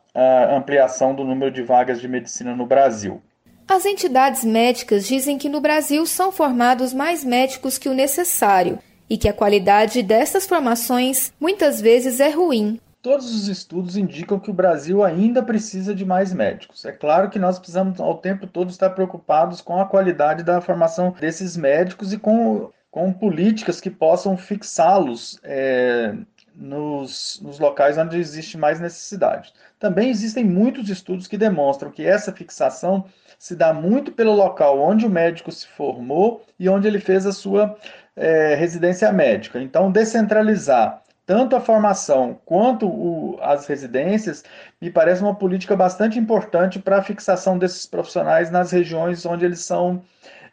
ampliação 0.53 1.15
do 1.15 1.23
número 1.23 1.49
de 1.49 1.63
vagas 1.63 2.01
de 2.01 2.07
medicina 2.07 2.53
no 2.53 2.65
Brasil. 2.65 3.21
As 3.65 3.85
entidades 3.85 4.43
médicas 4.43 5.07
dizem 5.07 5.37
que 5.37 5.47
no 5.47 5.61
Brasil 5.61 6.05
são 6.05 6.33
formados 6.33 6.93
mais 6.93 7.23
médicos 7.23 7.77
que 7.77 7.87
o 7.87 7.93
necessário 7.93 8.79
e 9.09 9.17
que 9.17 9.29
a 9.29 9.33
qualidade 9.33 10.03
dessas 10.03 10.45
formações 10.45 11.31
muitas 11.39 11.79
vezes 11.79 12.19
é 12.19 12.29
ruim, 12.29 12.79
Todos 13.01 13.33
os 13.33 13.47
estudos 13.47 13.97
indicam 13.97 14.39
que 14.39 14.51
o 14.51 14.53
Brasil 14.53 15.03
ainda 15.03 15.41
precisa 15.41 15.95
de 15.95 16.05
mais 16.05 16.31
médicos. 16.31 16.85
É 16.85 16.91
claro 16.91 17.31
que 17.31 17.39
nós 17.39 17.57
precisamos, 17.57 17.99
ao 17.99 18.19
tempo 18.19 18.45
todo, 18.45 18.69
estar 18.69 18.91
preocupados 18.91 19.59
com 19.59 19.81
a 19.81 19.85
qualidade 19.85 20.43
da 20.43 20.61
formação 20.61 21.15
desses 21.19 21.57
médicos 21.57 22.13
e 22.13 22.19
com, 22.19 22.69
com 22.91 23.11
políticas 23.11 23.81
que 23.81 23.89
possam 23.89 24.37
fixá-los 24.37 25.39
é, 25.43 26.13
nos, 26.55 27.39
nos 27.41 27.57
locais 27.57 27.97
onde 27.97 28.19
existe 28.19 28.55
mais 28.55 28.79
necessidade. 28.79 29.51
Também 29.79 30.11
existem 30.11 30.43
muitos 30.43 30.87
estudos 30.87 31.27
que 31.27 31.39
demonstram 31.39 31.89
que 31.89 32.05
essa 32.05 32.31
fixação 32.31 33.05
se 33.39 33.55
dá 33.55 33.73
muito 33.73 34.11
pelo 34.11 34.33
local 34.33 34.79
onde 34.79 35.07
o 35.07 35.09
médico 35.09 35.51
se 35.51 35.65
formou 35.65 36.45
e 36.59 36.69
onde 36.69 36.87
ele 36.87 36.99
fez 36.99 37.25
a 37.25 37.31
sua 37.31 37.75
é, 38.15 38.53
residência 38.53 39.11
médica. 39.11 39.59
Então, 39.59 39.91
descentralizar 39.91 41.01
tanto 41.31 41.55
a 41.55 41.61
formação 41.61 42.37
quanto 42.43 42.85
o, 42.85 43.39
as 43.41 43.65
residências, 43.65 44.43
me 44.81 44.91
parece 44.91 45.21
uma 45.21 45.33
política 45.33 45.77
bastante 45.77 46.19
importante 46.19 46.77
para 46.77 46.97
a 46.97 47.01
fixação 47.01 47.57
desses 47.57 47.85
profissionais 47.85 48.51
nas 48.51 48.69
regiões 48.69 49.25
onde 49.25 49.45
eles 49.45 49.61
são 49.61 50.03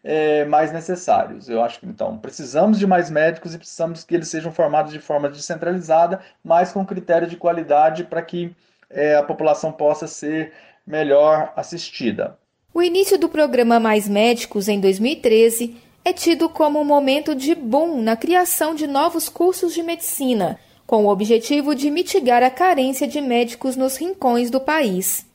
é, 0.05 0.45
mais 0.45 0.71
necessários. 0.71 1.49
Eu 1.49 1.65
acho 1.65 1.81
que 1.81 1.87
então 1.87 2.17
precisamos 2.17 2.79
de 2.79 2.87
mais 2.87 3.11
médicos 3.11 3.57
e 3.57 3.59
precisamos 3.59 4.05
que 4.05 4.15
eles 4.15 4.29
sejam 4.29 4.53
formados 4.53 4.93
de 4.93 5.01
forma 5.01 5.29
descentralizada, 5.29 6.21
mas 6.45 6.71
com 6.71 6.87
critério 6.87 7.27
de 7.27 7.37
qualidade 7.37 8.05
para 8.05 8.23
que 8.23 8.55
é, 8.89 9.17
a 9.17 9.23
população 9.25 9.73
possa 9.73 10.07
ser 10.07 10.53
melhor 10.87 11.53
assistida. 11.57 12.39
O 12.73 12.81
início 12.81 13.19
do 13.19 13.29
programa 13.29 13.81
Mais 13.81 14.09
Médicos 14.09 14.69
em 14.69 14.79
2013 14.79 15.77
é 16.05 16.13
tido 16.13 16.49
como 16.49 16.81
um 16.81 16.85
momento 16.85 17.35
de 17.35 17.57
boom 17.57 18.01
na 18.01 18.17
criação 18.17 18.77
de 18.77 18.87
novos 18.87 19.29
cursos 19.29 19.75
de 19.75 19.83
medicina, 19.83 20.57
com 20.89 21.05
o 21.05 21.11
objetivo 21.11 21.75
de 21.75 21.91
mitigar 21.91 22.43
a 22.43 22.49
carência 22.49 23.07
de 23.07 23.21
médicos 23.21 23.77
nos 23.77 23.99
rincões 23.99 24.51
do 24.51 24.59
país. 24.59 25.27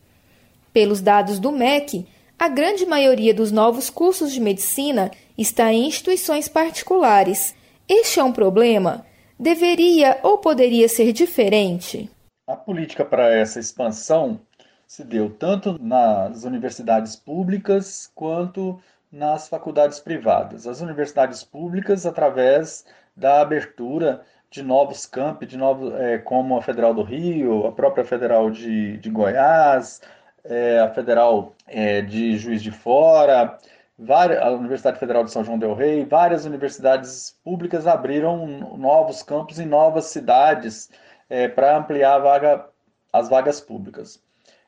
Pelos 0.74 1.00
dados 1.00 1.38
do 1.38 1.52
MEC, 1.52 2.08
a 2.40 2.50
grande 2.50 2.88
maioria 2.88 3.36
dos 3.36 3.52
novos 3.52 3.88
cursos 3.88 4.34
de 4.34 4.42
medicina 4.42 5.12
está 5.38 5.72
em 5.72 5.86
instituições 5.86 6.48
particulares. 6.48 7.56
Este 7.88 8.20
é 8.20 8.24
um 8.24 8.32
problema? 8.32 9.06
Deveria 9.40 10.20
ou 10.24 10.40
poderia 10.40 10.90
ser 10.90 11.14
diferente? 11.14 12.10
A 12.48 12.56
política 12.56 13.06
para 13.06 13.30
essa 13.30 13.60
expansão 13.60 14.40
se 14.88 15.04
deu 15.04 15.30
tanto 15.30 15.78
nas 15.80 16.46
universidades 16.46 17.16
públicas 17.16 18.12
quanto 18.16 18.82
nas 19.12 19.48
faculdades 19.48 20.00
privadas. 20.00 20.66
As 20.66 20.82
universidades 20.82 21.44
públicas, 21.44 22.08
através 22.08 22.84
da 23.16 23.40
abertura 23.40 24.26
de 24.54 24.62
novos 24.62 25.08
campi, 25.08 25.48
de 25.48 25.58
novos, 25.58 25.92
é, 25.96 26.20
como 26.20 26.56
a 26.56 26.62
Federal 26.62 26.94
do 26.94 27.02
Rio, 27.02 27.66
a 27.66 27.72
própria 27.72 28.06
Federal 28.06 28.52
de, 28.52 28.98
de 29.00 29.10
Goiás, 29.10 30.00
é, 30.44 30.80
a 30.80 30.94
Federal 30.94 31.56
é, 31.68 32.02
de 32.02 32.38
Juiz 32.38 32.62
de 32.62 32.70
Fora, 32.70 33.58
várias, 33.98 34.40
a 34.44 34.52
Universidade 34.52 35.00
Federal 35.00 35.24
de 35.24 35.32
São 35.32 35.44
João 35.44 35.58
del 35.58 35.74
Rei, 35.74 36.06
várias 36.06 36.46
universidades 36.46 37.36
públicas 37.44 37.88
abriram 37.88 38.46
novos 38.78 39.24
campos 39.24 39.58
em 39.60 39.66
novas 39.66 40.06
cidades 40.06 40.92
é, 41.28 41.48
para 41.48 41.76
ampliar 41.76 42.20
vaga, 42.20 42.66
as 43.12 43.30
vagas 43.30 43.60
públicas 43.60 44.22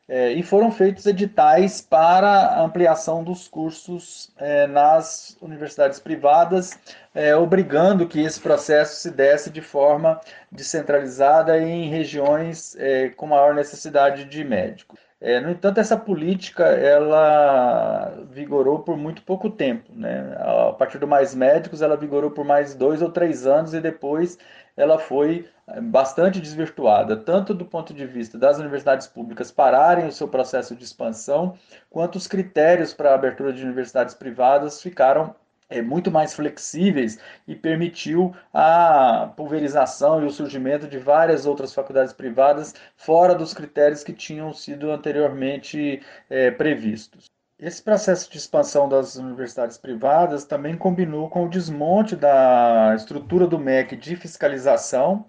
é, 0.07 0.31
e 0.33 0.43
foram 0.43 0.71
feitos 0.71 1.05
editais 1.05 1.81
para 1.81 2.62
ampliação 2.62 3.24
dos 3.24 3.47
cursos 3.47 4.31
é, 4.38 4.67
nas 4.67 5.35
universidades 5.41 6.00
privadas, 6.00 6.77
é, 7.13 7.35
obrigando 7.35 8.07
que 8.07 8.19
esse 8.21 8.39
processo 8.39 9.01
se 9.01 9.09
desse 9.09 9.50
de 9.50 9.62
forma 9.62 10.21
descentralizada 10.51 11.59
em 11.59 11.89
regiões 11.89 12.75
é, 12.77 13.09
com 13.09 13.25
maior 13.27 13.55
necessidade 13.55 14.25
de 14.25 14.43
médicos. 14.43 15.00
É, 15.19 15.39
no 15.39 15.50
entanto, 15.50 15.79
essa 15.79 15.97
política 15.97 16.65
ela 16.65 18.13
vigorou 18.29 18.79
por 18.79 18.95
muito 18.95 19.24
pouco 19.24 19.50
tempo. 19.50 19.91
Né? 19.91 20.35
A 20.38 20.74
partir 20.74 21.00
do 21.00 21.07
Mais 21.07 21.33
Médicos, 21.33 21.81
ela 21.81 21.97
vigorou 21.97 22.29
por 22.29 22.45
mais 22.45 22.75
dois 22.75 23.01
ou 23.01 23.09
três 23.09 23.47
anos 23.47 23.74
e 23.74 23.79
depois 23.79 24.38
ela 24.77 25.00
foi 25.00 25.47
bastante 25.81 26.39
desvirtuada, 26.39 27.17
tanto 27.17 27.53
do 27.53 27.65
ponto 27.65 27.93
de 27.93 28.05
vista 28.05 28.38
das 28.38 28.60
universidades 28.60 29.07
públicas 29.07 29.51
pararem 29.51 30.07
o 30.07 30.12
seu 30.12 30.27
processo 30.27 30.75
de 30.75 30.84
expansão, 30.84 31.57
quanto 31.89 32.17
os 32.17 32.27
critérios 32.27 32.93
para 32.93 33.12
a 33.12 33.15
abertura 33.15 33.51
de 33.51 33.63
universidades 33.63 34.13
privadas 34.13 34.81
ficaram 34.81 35.36
é, 35.67 35.81
muito 35.81 36.12
mais 36.12 36.34
flexíveis 36.34 37.17
e 37.48 37.55
permitiu 37.55 38.36
a 38.53 39.34
pulverização 39.36 40.22
e 40.22 40.25
o 40.25 40.31
surgimento 40.31 40.88
de 40.88 41.00
várias 41.00 41.48
outras 41.48 41.74
faculdades 41.74 42.13
privadas 42.13 42.75
fora 42.95 43.34
dos 43.34 43.53
critérios 43.53 44.03
que 44.03 44.13
tinham 44.13 44.53
sido 44.53 44.91
anteriormente 44.91 46.01
é, 46.29 46.51
previstos. 46.51 47.25
Esse 47.57 47.81
processo 47.81 48.29
de 48.29 48.38
expansão 48.38 48.88
das 48.88 49.15
universidades 49.15 49.77
privadas 49.77 50.43
também 50.43 50.77
combinou 50.77 51.29
com 51.29 51.45
o 51.45 51.50
desmonte 51.50 52.15
da 52.15 52.93
estrutura 52.95 53.48
do 53.48 53.57
MEC 53.57 53.95
de 53.95 54.15
fiscalização 54.15 55.25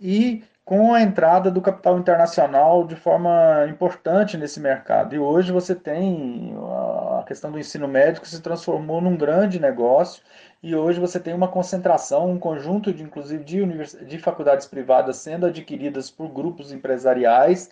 e 0.00 0.42
com 0.64 0.94
a 0.94 1.02
entrada 1.02 1.50
do 1.50 1.60
capital 1.60 1.98
internacional 1.98 2.86
de 2.86 2.94
forma 2.94 3.66
importante 3.68 4.36
nesse 4.36 4.60
mercado. 4.60 5.14
E 5.14 5.18
hoje 5.18 5.50
você 5.50 5.74
tem 5.74 6.54
a 7.18 7.24
questão 7.24 7.50
do 7.50 7.58
ensino 7.58 7.88
médico 7.88 8.26
se 8.26 8.40
transformou 8.40 9.00
num 9.00 9.16
grande 9.16 9.60
negócio 9.60 10.22
e 10.62 10.74
hoje 10.74 11.00
você 11.00 11.18
tem 11.18 11.34
uma 11.34 11.48
concentração, 11.48 12.30
um 12.30 12.38
conjunto 12.38 12.92
de 12.92 13.02
inclusive 13.02 13.42
de, 13.42 13.60
univers... 13.60 13.96
de 14.06 14.18
faculdades 14.18 14.66
privadas 14.66 15.16
sendo 15.16 15.46
adquiridas 15.46 16.10
por 16.10 16.28
grupos 16.28 16.72
empresariais 16.72 17.70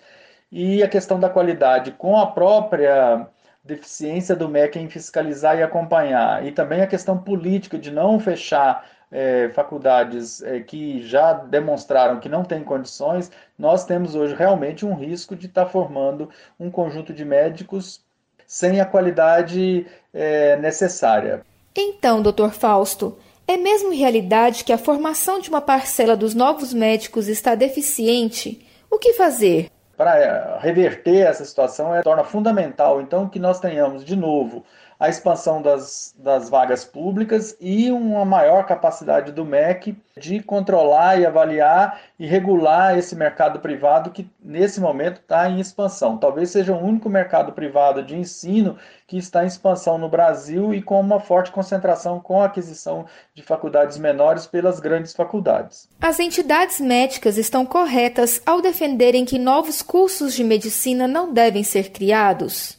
e 0.51 0.83
a 0.83 0.89
questão 0.89 1.21
da 1.21 1.31
qualidade 1.31 1.93
com 1.93 2.17
a 2.17 2.27
própria 2.27 3.29
deficiência 3.63 4.35
do 4.35 4.49
MEC 4.49 4.79
em 4.79 4.89
fiscalizar 4.89 5.59
e 5.59 5.63
acompanhar, 5.63 6.45
e 6.45 6.53
também 6.53 6.81
a 6.81 6.87
questão 6.87 7.19
política 7.19 7.79
de 7.79 7.91
não 7.91 8.19
fechar 8.19 8.85
é, 9.11 9.49
faculdades 9.51 10.43
é, 10.43 10.61
que 10.61 11.03
já 11.03 11.33
demonstraram 11.33 12.21
que 12.21 12.29
não 12.29 12.45
têm 12.45 12.63
condições, 12.63 13.31
nós 13.59 13.85
temos 13.85 14.15
hoje 14.15 14.35
realmente 14.35 14.85
um 14.85 14.95
risco 14.95 15.35
de 15.35 15.47
estar 15.47 15.65
tá 15.65 15.71
formando 15.71 16.29
um 16.59 16.71
conjunto 16.71 17.13
de 17.13 17.25
médicos 17.25 18.01
sem 18.47 18.81
a 18.81 18.87
qualidade 18.87 19.87
é, 20.13 20.57
necessária. 20.57 21.43
Então, 21.77 22.23
doutor 22.23 22.53
Fausto, 22.53 23.19
é 23.47 23.57
mesmo 23.57 23.91
realidade 23.91 24.65
que 24.65 24.73
a 24.73 24.79
formação 24.79 25.41
de 25.41 25.49
uma 25.49 25.61
parcela 25.61 26.17
dos 26.17 26.35
novos 26.35 26.73
médicos 26.75 27.29
está 27.29 27.55
deficiente? 27.55 28.67
O 28.91 28.99
que 28.99 29.13
fazer? 29.15 29.71
Para 29.97 30.59
reverter 30.59 31.27
essa 31.27 31.45
situação, 31.45 31.95
é, 31.95 32.03
torna 32.03 32.25
fundamental, 32.25 33.01
então, 33.01 33.29
que 33.29 33.39
nós 33.39 33.59
tenhamos, 33.59 34.05
de 34.05 34.15
novo, 34.17 34.65
a 34.99 35.09
expansão 35.09 35.63
das, 35.63 36.13
das 36.19 36.51
vagas 36.51 36.85
públicas 36.85 37.57
e 37.61 37.91
uma 37.91 38.25
maior 38.25 38.67
capacidade 38.67 39.31
do 39.31 39.45
MEC 39.45 39.97
de 40.17 40.43
controlar 40.43 41.21
e 41.21 41.25
avaliar 41.25 42.01
e 42.19 42.27
regular 42.27 42.99
esse 42.99 43.15
mercado 43.15 43.61
privado 43.61 44.11
que 44.11 44.29
nesse 44.43 44.81
momento 44.81 45.21
está 45.21 45.49
em 45.49 45.61
expansão. 45.61 46.17
Talvez 46.17 46.51
seja 46.51 46.75
o 46.75 46.85
único 46.85 47.09
mercado 47.09 47.53
privado 47.53 48.03
de 48.03 48.17
ensino 48.17 48.77
que 49.07 49.17
está 49.17 49.45
em 49.45 49.47
expansão 49.47 49.99
no 49.99 50.09
Brasil 50.09 50.75
e 50.75 50.83
com 50.83 51.01
uma 51.01 51.21
forte 51.21 51.53
concentração 51.53 52.19
com 52.19 52.43
a 52.43 52.47
aquisição 52.47 53.07
de 53.33 53.43
faculdades 53.43 53.97
menores 53.99 54.47
pelas 54.47 54.81
grandes 54.81 55.15
faculdades. 55.15 55.89
As 56.01 56.19
entidades 56.19 56.81
médicas 56.81 57.39
estão 57.39 57.65
corretas 57.65 58.43
ao 58.45 58.61
defenderem 58.61 59.25
que 59.25 59.39
novos 59.39 59.81
cursos 59.81 60.35
de 60.35 60.43
medicina 60.43 61.07
não 61.07 61.33
devem 61.33 61.63
ser 61.63 61.93
criados? 61.93 62.77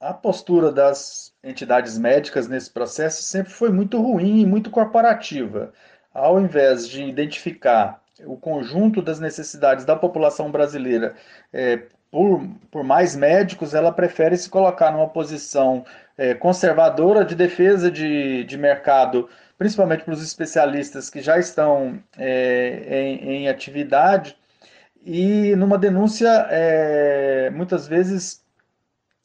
A 0.00 0.14
postura 0.14 0.72
das 0.72 1.27
entidades 1.42 1.98
médicas 1.98 2.48
nesse 2.48 2.70
processo 2.70 3.22
sempre 3.22 3.52
foi 3.52 3.70
muito 3.70 4.00
ruim 4.00 4.40
e 4.40 4.46
muito 4.46 4.70
corporativa. 4.70 5.72
Ao 6.12 6.40
invés 6.40 6.88
de 6.88 7.02
identificar 7.02 8.02
o 8.24 8.36
conjunto 8.36 9.00
das 9.00 9.20
necessidades 9.20 9.84
da 9.84 9.94
população 9.94 10.50
brasileira 10.50 11.14
é, 11.52 11.82
por, 12.10 12.42
por 12.70 12.82
mais 12.82 13.14
médicos, 13.14 13.74
ela 13.74 13.92
prefere 13.92 14.36
se 14.36 14.48
colocar 14.48 14.90
numa 14.90 15.08
posição 15.08 15.84
é, 16.16 16.34
conservadora 16.34 17.24
de 17.24 17.34
defesa 17.34 17.90
de, 17.90 18.44
de 18.44 18.58
mercado, 18.58 19.28
principalmente 19.56 20.04
para 20.04 20.14
os 20.14 20.22
especialistas 20.22 21.10
que 21.10 21.20
já 21.20 21.38
estão 21.38 22.02
é, 22.16 22.86
em, 22.90 23.30
em, 23.30 23.48
atividade, 23.48 24.36
e 25.04 25.54
numa 25.56 25.78
denúncia 25.78 26.28
é, 26.50 27.50
muitas 27.50 27.86
vezes 27.86 28.42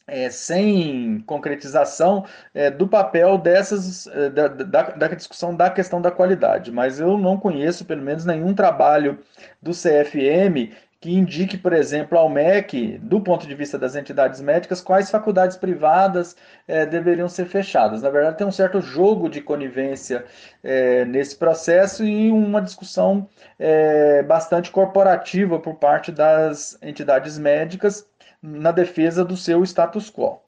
é, 0.07 0.29
sem 0.29 1.21
concretização 1.25 2.25
é, 2.53 2.69
do 2.69 2.87
papel 2.87 3.37
dessas 3.37 4.07
é, 4.07 4.29
da, 4.29 4.47
da, 4.47 4.81
da, 4.91 5.07
discussão 5.07 5.55
da 5.55 5.69
questão 5.69 6.01
da 6.01 6.11
qualidade, 6.11 6.71
mas 6.71 6.99
eu 6.99 7.17
não 7.17 7.37
conheço 7.37 7.85
pelo 7.85 8.01
menos 8.01 8.25
nenhum 8.25 8.53
trabalho 8.53 9.19
do 9.61 9.71
CFM 9.71 10.73
que 11.03 11.11
indique, 11.11 11.57
por 11.57 11.73
exemplo, 11.73 12.17
ao 12.17 12.29
MEC, 12.29 12.97
do 12.99 13.19
ponto 13.19 13.45
de 13.45 13.53
vista 13.53 13.77
das 13.77 13.93
entidades 13.93 14.39
médicas, 14.39 14.79
quais 14.79 15.11
faculdades 15.11 15.57
privadas 15.57 16.33
é, 16.65 16.85
deveriam 16.85 17.27
ser 17.27 17.45
fechadas. 17.45 18.01
Na 18.01 18.09
verdade, 18.09 18.37
tem 18.37 18.47
um 18.47 18.51
certo 18.53 18.79
jogo 18.79 19.27
de 19.27 19.41
conivência 19.41 20.23
é, 20.63 21.03
nesse 21.03 21.35
processo 21.35 22.05
e 22.05 22.31
uma 22.31 22.61
discussão 22.61 23.27
é, 23.59 24.23
bastante 24.23 24.71
corporativa 24.71 25.59
por 25.59 25.75
parte 25.75 26.09
das 26.09 26.77
entidades 26.81 27.37
médicas 27.37 28.07
na 28.43 28.71
defesa 28.71 29.23
do 29.23 29.37
seu 29.37 29.63
status 29.63 30.11
quo. 30.11 30.41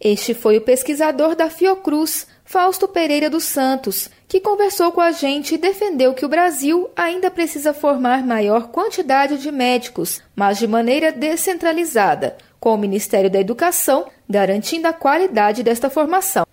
Este 0.00 0.32
foi 0.32 0.56
o 0.56 0.62
pesquisador 0.62 1.34
da 1.34 1.50
Fiocruz, 1.50 2.26
Fausto 2.44 2.88
Pereira 2.88 3.28
dos 3.28 3.44
Santos, 3.44 4.08
que 4.26 4.40
conversou 4.40 4.92
com 4.92 5.00
a 5.00 5.12
gente 5.12 5.54
e 5.54 5.58
defendeu 5.58 6.14
que 6.14 6.24
o 6.24 6.28
Brasil 6.28 6.88
ainda 6.96 7.30
precisa 7.30 7.74
formar 7.74 8.24
maior 8.24 8.68
quantidade 8.68 9.36
de 9.36 9.50
médicos, 9.50 10.22
mas 10.34 10.58
de 10.58 10.66
maneira 10.66 11.12
descentralizada, 11.12 12.38
com 12.58 12.74
o 12.74 12.78
Ministério 12.78 13.28
da 13.28 13.40
Educação 13.40 14.06
garantindo 14.28 14.88
a 14.88 14.92
qualidade 14.92 15.62
desta 15.62 15.90
formação. 15.90 16.46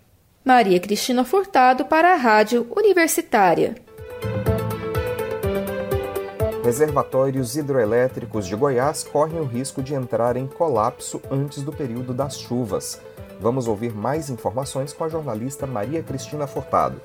Maria 0.44 0.80
Cristina 0.80 1.24
Furtado 1.24 1.86
para 1.86 2.14
a 2.14 2.18
Rádio 2.18 2.68
Universitária 2.76 3.87
reservatórios 6.68 7.56
hidroelétricos 7.56 8.46
de 8.46 8.54
Goiás 8.54 9.02
correm 9.02 9.40
o 9.40 9.46
risco 9.46 9.82
de 9.82 9.94
entrar 9.94 10.36
em 10.36 10.46
colapso 10.46 11.22
antes 11.32 11.64
do 11.64 11.72
período 11.72 12.14
das 12.14 12.38
chuvas. 12.38 13.00
Vamos 13.40 13.70
ouvir 13.70 13.94
mais 13.94 14.30
informações 14.30 14.92
com 14.92 15.06
a 15.06 15.08
jornalista 15.08 15.66
Maria 15.66 16.04
Cristina 16.04 16.46
Furtado. 16.46 17.00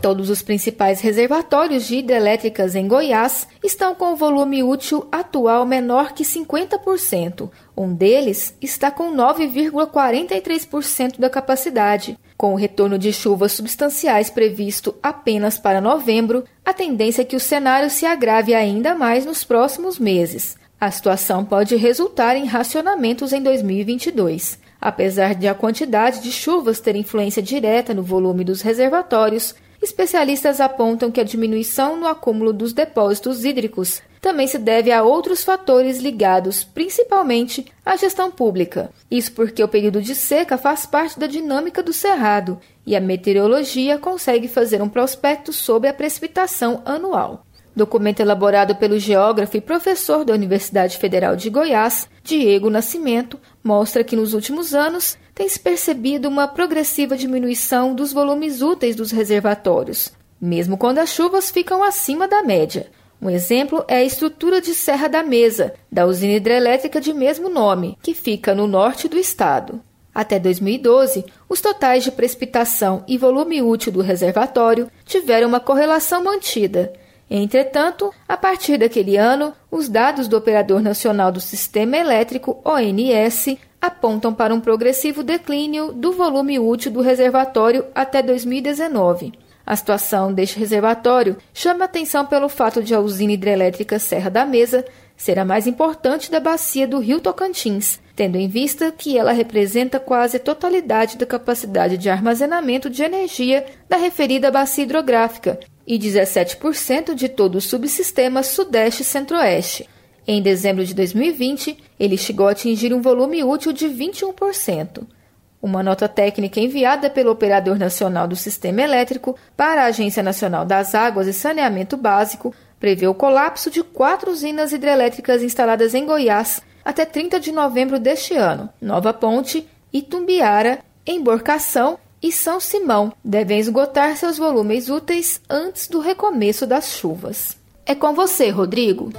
Todos 0.00 0.30
os 0.30 0.40
principais 0.40 1.00
reservatórios 1.00 1.84
de 1.84 1.96
hidrelétricas 1.96 2.76
em 2.76 2.86
Goiás 2.86 3.48
estão 3.64 3.92
com 3.92 4.12
o 4.12 4.16
volume 4.16 4.62
útil 4.62 5.08
atual 5.10 5.66
menor 5.66 6.12
que 6.12 6.22
50%. 6.22 7.50
Um 7.76 7.92
deles 7.92 8.54
está 8.62 8.88
com 8.88 9.12
9,43% 9.12 11.18
da 11.18 11.28
capacidade. 11.28 12.16
Com 12.38 12.52
o 12.52 12.56
retorno 12.56 12.96
de 12.96 13.12
chuvas 13.12 13.50
substanciais 13.50 14.30
previsto 14.30 14.94
apenas 15.02 15.58
para 15.58 15.80
novembro, 15.80 16.44
a 16.64 16.72
tendência 16.72 17.22
é 17.22 17.24
que 17.24 17.34
o 17.34 17.40
cenário 17.40 17.90
se 17.90 18.06
agrave 18.06 18.54
ainda 18.54 18.94
mais 18.94 19.26
nos 19.26 19.42
próximos 19.42 19.98
meses. 19.98 20.56
A 20.80 20.88
situação 20.88 21.44
pode 21.44 21.74
resultar 21.74 22.36
em 22.36 22.46
racionamentos 22.46 23.32
em 23.32 23.42
2022. 23.42 24.56
Apesar 24.80 25.34
de 25.34 25.48
a 25.48 25.54
quantidade 25.54 26.20
de 26.22 26.30
chuvas 26.30 26.78
ter 26.78 26.94
influência 26.94 27.42
direta 27.42 27.92
no 27.92 28.04
volume 28.04 28.44
dos 28.44 28.62
reservatórios, 28.62 29.56
Especialistas 29.80 30.60
apontam 30.60 31.10
que 31.10 31.20
a 31.20 31.24
diminuição 31.24 31.96
no 31.96 32.08
acúmulo 32.08 32.52
dos 32.52 32.72
depósitos 32.72 33.44
hídricos 33.44 34.02
também 34.20 34.46
se 34.46 34.58
deve 34.58 34.90
a 34.92 35.02
outros 35.02 35.44
fatores 35.44 35.98
ligados 35.98 36.64
principalmente 36.64 37.66
à 37.84 37.96
gestão 37.96 38.30
pública. 38.30 38.90
Isso 39.10 39.32
porque 39.32 39.62
o 39.62 39.68
período 39.68 40.02
de 40.02 40.14
seca 40.14 40.58
faz 40.58 40.86
parte 40.86 41.18
da 41.18 41.26
dinâmica 41.26 41.82
do 41.82 41.92
cerrado 41.92 42.58
e 42.86 42.96
a 42.96 43.00
meteorologia 43.00 43.98
consegue 43.98 44.48
fazer 44.48 44.82
um 44.82 44.88
prospecto 44.88 45.52
sobre 45.52 45.88
a 45.88 45.94
precipitação 45.94 46.82
anual. 46.84 47.44
Documento 47.78 48.18
elaborado 48.18 48.74
pelo 48.74 48.98
geógrafo 48.98 49.56
e 49.56 49.60
professor 49.60 50.24
da 50.24 50.34
Universidade 50.34 50.96
Federal 50.96 51.36
de 51.36 51.48
Goiás, 51.48 52.08
Diego 52.24 52.68
Nascimento, 52.70 53.38
mostra 53.62 54.02
que 54.02 54.16
nos 54.16 54.34
últimos 54.34 54.74
anos 54.74 55.16
tem-se 55.32 55.60
percebido 55.60 56.28
uma 56.28 56.48
progressiva 56.48 57.16
diminuição 57.16 57.94
dos 57.94 58.12
volumes 58.12 58.62
úteis 58.62 58.96
dos 58.96 59.12
reservatórios, 59.12 60.10
mesmo 60.40 60.76
quando 60.76 60.98
as 60.98 61.10
chuvas 61.10 61.52
ficam 61.52 61.84
acima 61.84 62.26
da 62.26 62.42
média. 62.42 62.90
Um 63.20 63.28
exemplo 63.28 63.84
é 63.88 63.96
a 63.96 64.04
estrutura 64.04 64.60
de 64.60 64.74
Serra 64.74 65.08
da 65.08 65.24
Mesa, 65.24 65.74
da 65.90 66.06
usina 66.06 66.34
hidrelétrica 66.34 67.00
de 67.00 67.12
mesmo 67.12 67.48
nome, 67.48 67.98
que 68.00 68.14
fica 68.14 68.54
no 68.54 68.68
norte 68.68 69.08
do 69.08 69.18
estado. 69.18 69.80
Até 70.14 70.38
2012, 70.38 71.24
os 71.48 71.60
totais 71.60 72.04
de 72.04 72.12
precipitação 72.12 73.04
e 73.08 73.18
volume 73.18 73.60
útil 73.60 73.92
do 73.92 74.00
reservatório 74.00 74.90
tiveram 75.04 75.48
uma 75.48 75.60
correlação 75.60 76.22
mantida. 76.22 76.92
Entretanto, 77.30 78.12
a 78.26 78.36
partir 78.36 78.78
daquele 78.78 79.16
ano, 79.16 79.52
os 79.70 79.88
dados 79.88 80.28
do 80.28 80.36
Operador 80.36 80.80
Nacional 80.80 81.30
do 81.30 81.40
Sistema 81.40 81.96
Elétrico, 81.96 82.60
ONS, 82.64 83.58
apontam 83.80 84.32
para 84.32 84.54
um 84.54 84.60
progressivo 84.60 85.22
declínio 85.22 85.92
do 85.92 86.12
volume 86.12 86.58
útil 86.58 86.90
do 86.90 87.00
reservatório 87.00 87.84
até 87.94 88.22
2019. 88.22 89.32
A 89.68 89.76
situação 89.76 90.32
deste 90.32 90.58
reservatório 90.58 91.36
chama 91.52 91.84
atenção 91.84 92.24
pelo 92.24 92.48
fato 92.48 92.82
de 92.82 92.94
a 92.94 93.00
usina 93.00 93.34
hidrelétrica 93.34 93.98
Serra 93.98 94.30
da 94.30 94.46
Mesa 94.46 94.82
ser 95.14 95.38
a 95.38 95.44
mais 95.44 95.66
importante 95.66 96.30
da 96.30 96.40
bacia 96.40 96.88
do 96.88 96.98
Rio 96.98 97.20
Tocantins, 97.20 98.00
tendo 98.16 98.38
em 98.38 98.48
vista 98.48 98.90
que 98.90 99.18
ela 99.18 99.30
representa 99.30 100.00
quase 100.00 100.38
a 100.38 100.40
totalidade 100.40 101.18
da 101.18 101.26
capacidade 101.26 101.98
de 101.98 102.08
armazenamento 102.08 102.88
de 102.88 103.02
energia 103.02 103.66
da 103.86 103.98
referida 103.98 104.50
bacia 104.50 104.84
hidrográfica 104.84 105.60
e 105.86 105.98
17% 105.98 107.12
de 107.12 107.28
todo 107.28 107.56
o 107.56 107.60
subsistema 107.60 108.42
Sudeste 108.42 109.04
Centro-Oeste. 109.04 109.86
Em 110.26 110.40
dezembro 110.40 110.82
de 110.82 110.94
2020, 110.94 111.76
ele 112.00 112.16
chegou 112.16 112.48
a 112.48 112.52
atingir 112.52 112.94
um 112.94 113.02
volume 113.02 113.44
útil 113.44 113.74
de 113.74 113.86
21%. 113.86 115.17
Uma 115.60 115.82
nota 115.82 116.08
técnica 116.08 116.60
enviada 116.60 117.10
pelo 117.10 117.32
Operador 117.32 117.78
Nacional 117.78 118.28
do 118.28 118.36
Sistema 118.36 118.82
Elétrico 118.82 119.36
para 119.56 119.82
a 119.82 119.86
Agência 119.86 120.22
Nacional 120.22 120.64
das 120.64 120.94
Águas 120.94 121.26
e 121.26 121.32
Saneamento 121.32 121.96
Básico 121.96 122.54
prevê 122.78 123.08
o 123.08 123.14
colapso 123.14 123.70
de 123.70 123.82
quatro 123.82 124.30
usinas 124.30 124.72
hidrelétricas 124.72 125.42
instaladas 125.42 125.94
em 125.94 126.06
Goiás 126.06 126.62
até 126.84 127.04
30 127.04 127.40
de 127.40 127.52
novembro 127.52 127.98
deste 127.98 128.34
ano. 128.34 128.68
Nova 128.80 129.12
Ponte, 129.12 129.68
Itumbiara, 129.92 130.78
Emborcação 131.06 131.98
e 132.22 132.30
São 132.30 132.60
Simão 132.60 133.12
devem 133.24 133.58
esgotar 133.58 134.16
seus 134.16 134.38
volumes 134.38 134.88
úteis 134.88 135.40
antes 135.50 135.88
do 135.88 136.00
recomeço 136.00 136.66
das 136.66 136.90
chuvas. 136.90 137.56
É 137.84 137.94
com 137.94 138.12
você, 138.12 138.50
Rodrigo. 138.50 139.10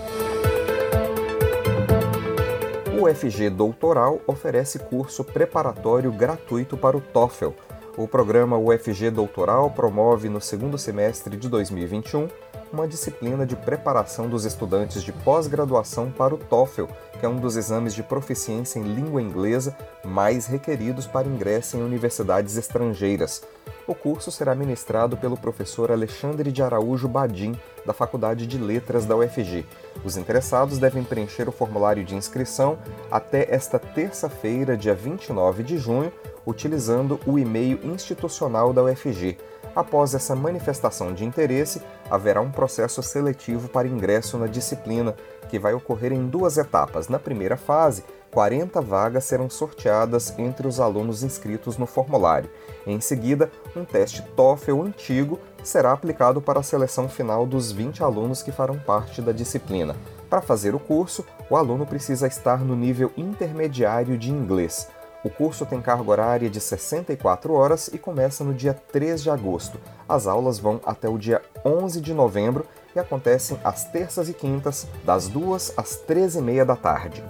O 2.99 3.49
Doutoral 3.49 4.19
oferece 4.27 4.77
curso 4.77 5.23
preparatório 5.23 6.11
gratuito 6.11 6.75
para 6.75 6.97
o 6.97 6.99
TOEFL. 6.99 7.53
O 7.95 8.05
programa 8.05 8.57
UFG 8.57 9.09
Doutoral 9.09 9.71
promove 9.71 10.27
no 10.27 10.41
segundo 10.41 10.77
semestre 10.77 11.37
de 11.37 11.47
2021 11.47 12.27
uma 12.71 12.87
disciplina 12.87 13.45
de 13.45 13.55
preparação 13.55 14.29
dos 14.29 14.45
estudantes 14.45 15.03
de 15.03 15.11
pós-graduação 15.11 16.11
para 16.11 16.33
o 16.33 16.37
TOEFL, 16.37 16.85
que 17.19 17.25
é 17.25 17.29
um 17.29 17.37
dos 17.37 17.57
exames 17.57 17.93
de 17.93 18.03
proficiência 18.03 18.79
em 18.79 18.83
língua 18.83 19.21
inglesa 19.21 19.75
mais 20.03 20.45
requeridos 20.45 21.05
para 21.05 21.27
ingresso 21.27 21.77
em 21.77 21.81
universidades 21.81 22.57
estrangeiras. 22.57 23.43
O 23.85 23.95
curso 23.95 24.31
será 24.31 24.53
ministrado 24.53 25.17
pelo 25.17 25.35
professor 25.35 25.91
Alexandre 25.91 26.51
de 26.51 26.61
Araújo 26.61 27.07
Badim, 27.07 27.57
da 27.85 27.93
Faculdade 27.93 28.45
de 28.45 28.57
Letras 28.57 29.05
da 29.05 29.15
UFG. 29.15 29.65
Os 30.05 30.15
interessados 30.15 30.77
devem 30.77 31.03
preencher 31.03 31.49
o 31.49 31.51
formulário 31.51 32.03
de 32.03 32.15
inscrição 32.15 32.77
até 33.09 33.53
esta 33.53 33.79
terça-feira, 33.79 34.77
dia 34.77 34.93
29 34.93 35.63
de 35.63 35.77
junho, 35.77 36.13
utilizando 36.45 37.19
o 37.25 37.39
e-mail 37.39 37.79
institucional 37.83 38.71
da 38.73 38.83
UFG. 38.83 39.37
Após 39.75 40.13
essa 40.13 40.35
manifestação 40.35 41.13
de 41.13 41.25
interesse, 41.25 41.81
haverá 42.09 42.41
um 42.41 42.51
processo 42.51 43.01
seletivo 43.03 43.69
para 43.69 43.87
ingresso 43.87 44.37
na 44.37 44.47
disciplina, 44.47 45.15
que 45.47 45.59
vai 45.59 45.73
ocorrer 45.73 46.11
em 46.11 46.27
duas 46.27 46.57
etapas. 46.57 47.07
Na 47.07 47.19
primeira 47.19 47.57
fase, 47.57 48.03
40 48.31 48.79
vagas 48.81 49.25
serão 49.25 49.49
sorteadas 49.49 50.37
entre 50.37 50.67
os 50.67 50.79
alunos 50.79 51.23
inscritos 51.23 51.77
no 51.77 51.85
formulário. 51.85 52.49
Em 52.85 53.01
seguida, 53.01 53.51
um 53.75 53.83
teste 53.83 54.21
TOEFL 54.35 54.83
antigo 54.83 55.39
será 55.63 55.91
aplicado 55.91 56.41
para 56.41 56.59
a 56.59 56.63
seleção 56.63 57.09
final 57.09 57.45
dos 57.45 57.71
20 57.71 58.03
alunos 58.03 58.43
que 58.43 58.51
farão 58.51 58.77
parte 58.77 59.21
da 59.21 59.31
disciplina. 59.31 59.95
Para 60.29 60.41
fazer 60.41 60.75
o 60.75 60.79
curso, 60.79 61.25
o 61.49 61.55
aluno 61.55 61.85
precisa 61.85 62.27
estar 62.27 62.63
no 62.63 62.75
nível 62.75 63.11
intermediário 63.17 64.17
de 64.17 64.31
inglês. 64.31 64.87
O 65.21 65.29
curso 65.29 65.65
tem 65.65 65.81
carga 65.81 66.09
horária 66.09 66.49
de 66.49 66.61
64 66.61 67.51
horas 67.51 67.89
e 67.89 67.97
começa 67.97 68.41
no 68.41 68.53
dia 68.53 68.73
3 68.73 69.21
de 69.21 69.29
agosto. 69.29 69.77
As 70.07 70.25
aulas 70.25 70.59
vão 70.59 70.79
até 70.85 71.09
o 71.09 71.17
dia 71.17 71.41
11 71.65 71.99
de 71.99 72.13
novembro 72.13 72.65
e 72.95 72.99
acontecem 72.99 73.59
às 73.61 73.83
terças 73.83 74.29
e 74.29 74.33
quintas, 74.33 74.87
das 75.03 75.27
2 75.27 75.73
às 75.75 76.01
13h30 76.07 76.63
da 76.63 76.75
tarde. 76.77 77.21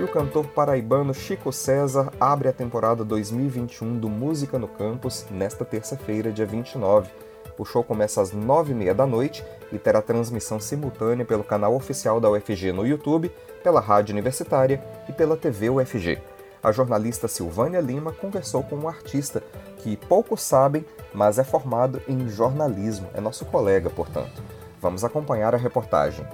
E 0.00 0.02
o 0.02 0.08
cantor 0.08 0.46
paraibano 0.46 1.12
Chico 1.12 1.52
César 1.52 2.10
abre 2.18 2.48
a 2.48 2.52
temporada 2.52 3.04
2021 3.04 3.98
do 3.98 4.08
Música 4.08 4.58
no 4.58 4.66
Campus 4.66 5.26
nesta 5.30 5.62
terça-feira, 5.62 6.32
dia 6.32 6.46
29. 6.46 7.10
O 7.58 7.66
show 7.66 7.84
começa 7.84 8.22
às 8.22 8.32
9h30 8.32 8.94
da 8.94 9.06
noite 9.06 9.44
e 9.70 9.78
terá 9.78 10.00
transmissão 10.00 10.58
simultânea 10.58 11.26
pelo 11.26 11.44
canal 11.44 11.74
oficial 11.74 12.18
da 12.18 12.30
UFG 12.30 12.72
no 12.72 12.86
YouTube 12.86 13.30
pela 13.62 13.80
Rádio 13.80 14.12
Universitária 14.12 14.82
e 15.08 15.12
pela 15.12 15.36
TV 15.36 15.70
UFG. 15.70 16.18
A 16.62 16.70
jornalista 16.70 17.26
Silvânia 17.26 17.80
Lima 17.80 18.12
conversou 18.12 18.62
com 18.62 18.76
um 18.76 18.88
artista 18.88 19.42
que 19.78 19.96
poucos 19.96 20.42
sabem, 20.42 20.84
mas 21.12 21.38
é 21.38 21.44
formado 21.44 22.00
em 22.06 22.28
jornalismo. 22.28 23.08
É 23.14 23.20
nosso 23.20 23.44
colega, 23.44 23.90
portanto. 23.90 24.42
Vamos 24.80 25.04
acompanhar 25.04 25.54
a 25.54 25.58
reportagem. 25.58 26.24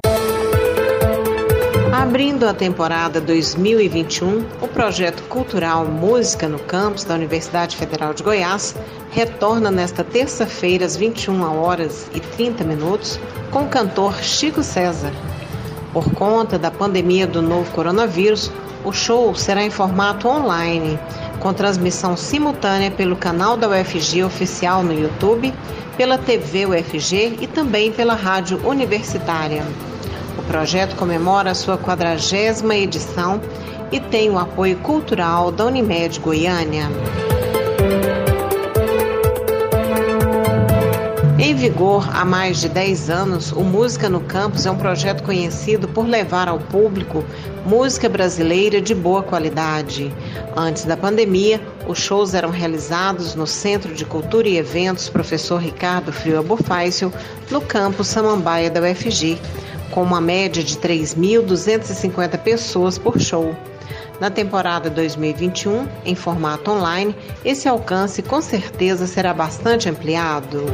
Abrindo 1.92 2.46
a 2.46 2.52
temporada 2.52 3.20
2021, 3.20 4.46
o 4.60 4.68
projeto 4.68 5.22
cultural 5.24 5.86
Música 5.86 6.46
no 6.46 6.58
Campus 6.58 7.04
da 7.04 7.14
Universidade 7.14 7.76
Federal 7.76 8.12
de 8.12 8.22
Goiás 8.22 8.76
retorna 9.10 9.70
nesta 9.70 10.04
terça-feira 10.04 10.84
às 10.84 10.94
21 10.94 11.42
horas 11.58 12.06
e 12.14 12.20
30 12.20 12.62
minutos 12.64 13.18
com 13.50 13.64
o 13.64 13.68
cantor 13.68 14.14
Chico 14.22 14.62
César, 14.62 15.12
por 15.92 16.10
conta 16.12 16.58
da 16.58 16.70
pandemia 16.70 17.26
do 17.26 17.40
novo 17.40 17.70
coronavírus, 17.72 18.50
o 18.84 18.92
show 18.92 19.34
será 19.34 19.62
em 19.62 19.70
formato 19.70 20.28
online, 20.28 20.98
com 21.40 21.52
transmissão 21.52 22.16
simultânea 22.16 22.90
pelo 22.90 23.16
canal 23.16 23.56
da 23.56 23.68
UFG 23.68 24.22
oficial 24.22 24.82
no 24.82 24.92
YouTube, 24.92 25.52
pela 25.96 26.16
TV 26.16 26.66
UFG 26.66 27.38
e 27.40 27.46
também 27.46 27.90
pela 27.90 28.14
rádio 28.14 28.60
universitária. 28.66 29.64
O 30.38 30.42
projeto 30.42 30.94
comemora 30.96 31.50
a 31.50 31.54
sua 31.54 31.76
quadragésima 31.76 32.76
edição 32.76 33.40
e 33.90 33.98
tem 33.98 34.30
o 34.30 34.38
apoio 34.38 34.76
cultural 34.78 35.50
da 35.50 35.64
Unimed 35.64 36.20
Goiânia. 36.20 36.88
Em 41.40 41.54
vigor 41.54 42.08
há 42.12 42.24
mais 42.24 42.60
de 42.60 42.68
10 42.68 43.10
anos, 43.10 43.52
o 43.52 43.60
Música 43.60 44.08
no 44.08 44.20
Campus 44.20 44.66
é 44.66 44.70
um 44.72 44.76
projeto 44.76 45.22
conhecido 45.22 45.86
por 45.86 46.04
levar 46.04 46.48
ao 46.48 46.58
público 46.58 47.24
música 47.64 48.08
brasileira 48.08 48.80
de 48.80 48.92
boa 48.92 49.22
qualidade. 49.22 50.12
Antes 50.56 50.84
da 50.84 50.96
pandemia, 50.96 51.60
os 51.86 51.96
shows 51.96 52.34
eram 52.34 52.50
realizados 52.50 53.36
no 53.36 53.46
Centro 53.46 53.94
de 53.94 54.04
Cultura 54.04 54.48
e 54.48 54.56
Eventos 54.56 55.08
Professor 55.08 55.58
Ricardo 55.58 56.12
Frio 56.12 56.40
Abofácio, 56.40 57.12
no 57.52 57.60
campus 57.60 58.08
Samambaia 58.08 58.68
da 58.68 58.80
UFG, 58.80 59.38
com 59.92 60.02
uma 60.02 60.20
média 60.20 60.64
de 60.64 60.76
3.250 60.76 62.36
pessoas 62.38 62.98
por 62.98 63.20
show. 63.20 63.54
Na 64.18 64.28
temporada 64.28 64.90
2021, 64.90 65.86
em 66.04 66.16
formato 66.16 66.72
online, 66.72 67.14
esse 67.44 67.68
alcance 67.68 68.22
com 68.22 68.42
certeza 68.42 69.06
será 69.06 69.32
bastante 69.32 69.88
ampliado. 69.88 70.64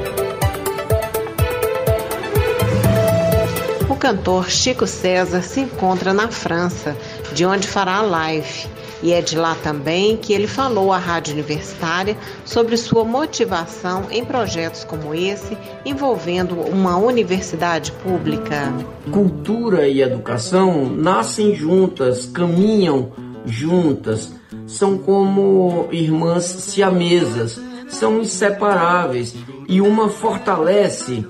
O 3.94 3.96
cantor 3.96 4.50
Chico 4.50 4.88
César 4.88 5.40
se 5.40 5.60
encontra 5.60 6.12
na 6.12 6.28
França, 6.28 6.96
de 7.32 7.46
onde 7.46 7.68
fará 7.68 7.98
a 7.98 8.02
live. 8.02 8.66
E 9.00 9.12
é 9.12 9.22
de 9.22 9.38
lá 9.38 9.54
também 9.54 10.16
que 10.16 10.32
ele 10.32 10.48
falou 10.48 10.92
à 10.92 10.98
Rádio 10.98 11.32
Universitária 11.32 12.16
sobre 12.44 12.76
sua 12.76 13.04
motivação 13.04 14.06
em 14.10 14.24
projetos 14.24 14.82
como 14.82 15.14
esse, 15.14 15.56
envolvendo 15.86 16.56
uma 16.60 16.96
universidade 16.96 17.92
pública. 17.92 18.74
Cultura 19.12 19.86
e 19.86 20.02
educação 20.02 20.86
nascem 20.86 21.54
juntas, 21.54 22.26
caminham 22.26 23.12
juntas, 23.46 24.32
são 24.66 24.98
como 24.98 25.88
irmãs 25.92 26.44
siamesas, 26.46 27.60
são 27.88 28.20
inseparáveis 28.20 29.36
e 29.68 29.80
uma 29.80 30.08
fortalece 30.08 31.24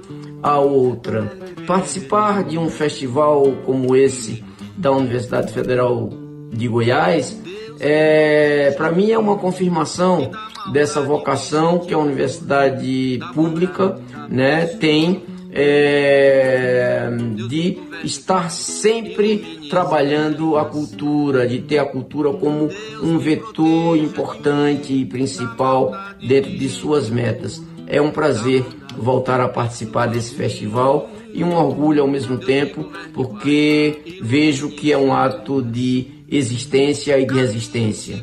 a 0.44 0.58
outra. 0.58 1.32
Participar 1.66 2.44
de 2.44 2.58
um 2.58 2.68
festival 2.68 3.50
como 3.64 3.96
esse 3.96 4.44
da 4.76 4.92
Universidade 4.92 5.50
Federal 5.54 6.10
de 6.52 6.68
Goiás, 6.68 7.40
é, 7.80 8.70
para 8.76 8.92
mim 8.92 9.10
é 9.10 9.18
uma 9.18 9.38
confirmação 9.38 10.30
dessa 10.70 11.00
vocação 11.00 11.78
que 11.78 11.94
a 11.94 11.98
universidade 11.98 13.18
pública 13.34 13.98
né, 14.28 14.66
tem 14.66 15.24
é, 15.50 17.08
de 17.48 17.78
estar 18.04 18.50
sempre 18.50 19.60
trabalhando 19.70 20.58
a 20.58 20.66
cultura, 20.66 21.46
de 21.46 21.60
ter 21.60 21.78
a 21.78 21.86
cultura 21.86 22.34
como 22.34 22.68
um 23.02 23.18
vetor 23.18 23.96
importante 23.96 24.92
e 24.92 25.06
principal 25.06 25.96
dentro 26.20 26.50
de 26.50 26.68
suas 26.68 27.08
metas. 27.08 27.62
É 27.86 28.00
um 28.00 28.10
prazer 28.10 28.64
voltar 28.96 29.40
a 29.40 29.48
participar 29.48 30.06
desse 30.06 30.34
festival 30.34 31.10
e 31.32 31.42
um 31.42 31.54
orgulho 31.54 32.02
ao 32.02 32.08
mesmo 32.08 32.38
tempo, 32.38 32.90
porque 33.12 34.20
vejo 34.22 34.70
que 34.70 34.92
é 34.92 34.98
um 34.98 35.12
ato 35.12 35.62
de 35.62 36.24
existência 36.28 37.18
e 37.18 37.26
de 37.26 37.34
resistência 37.34 38.22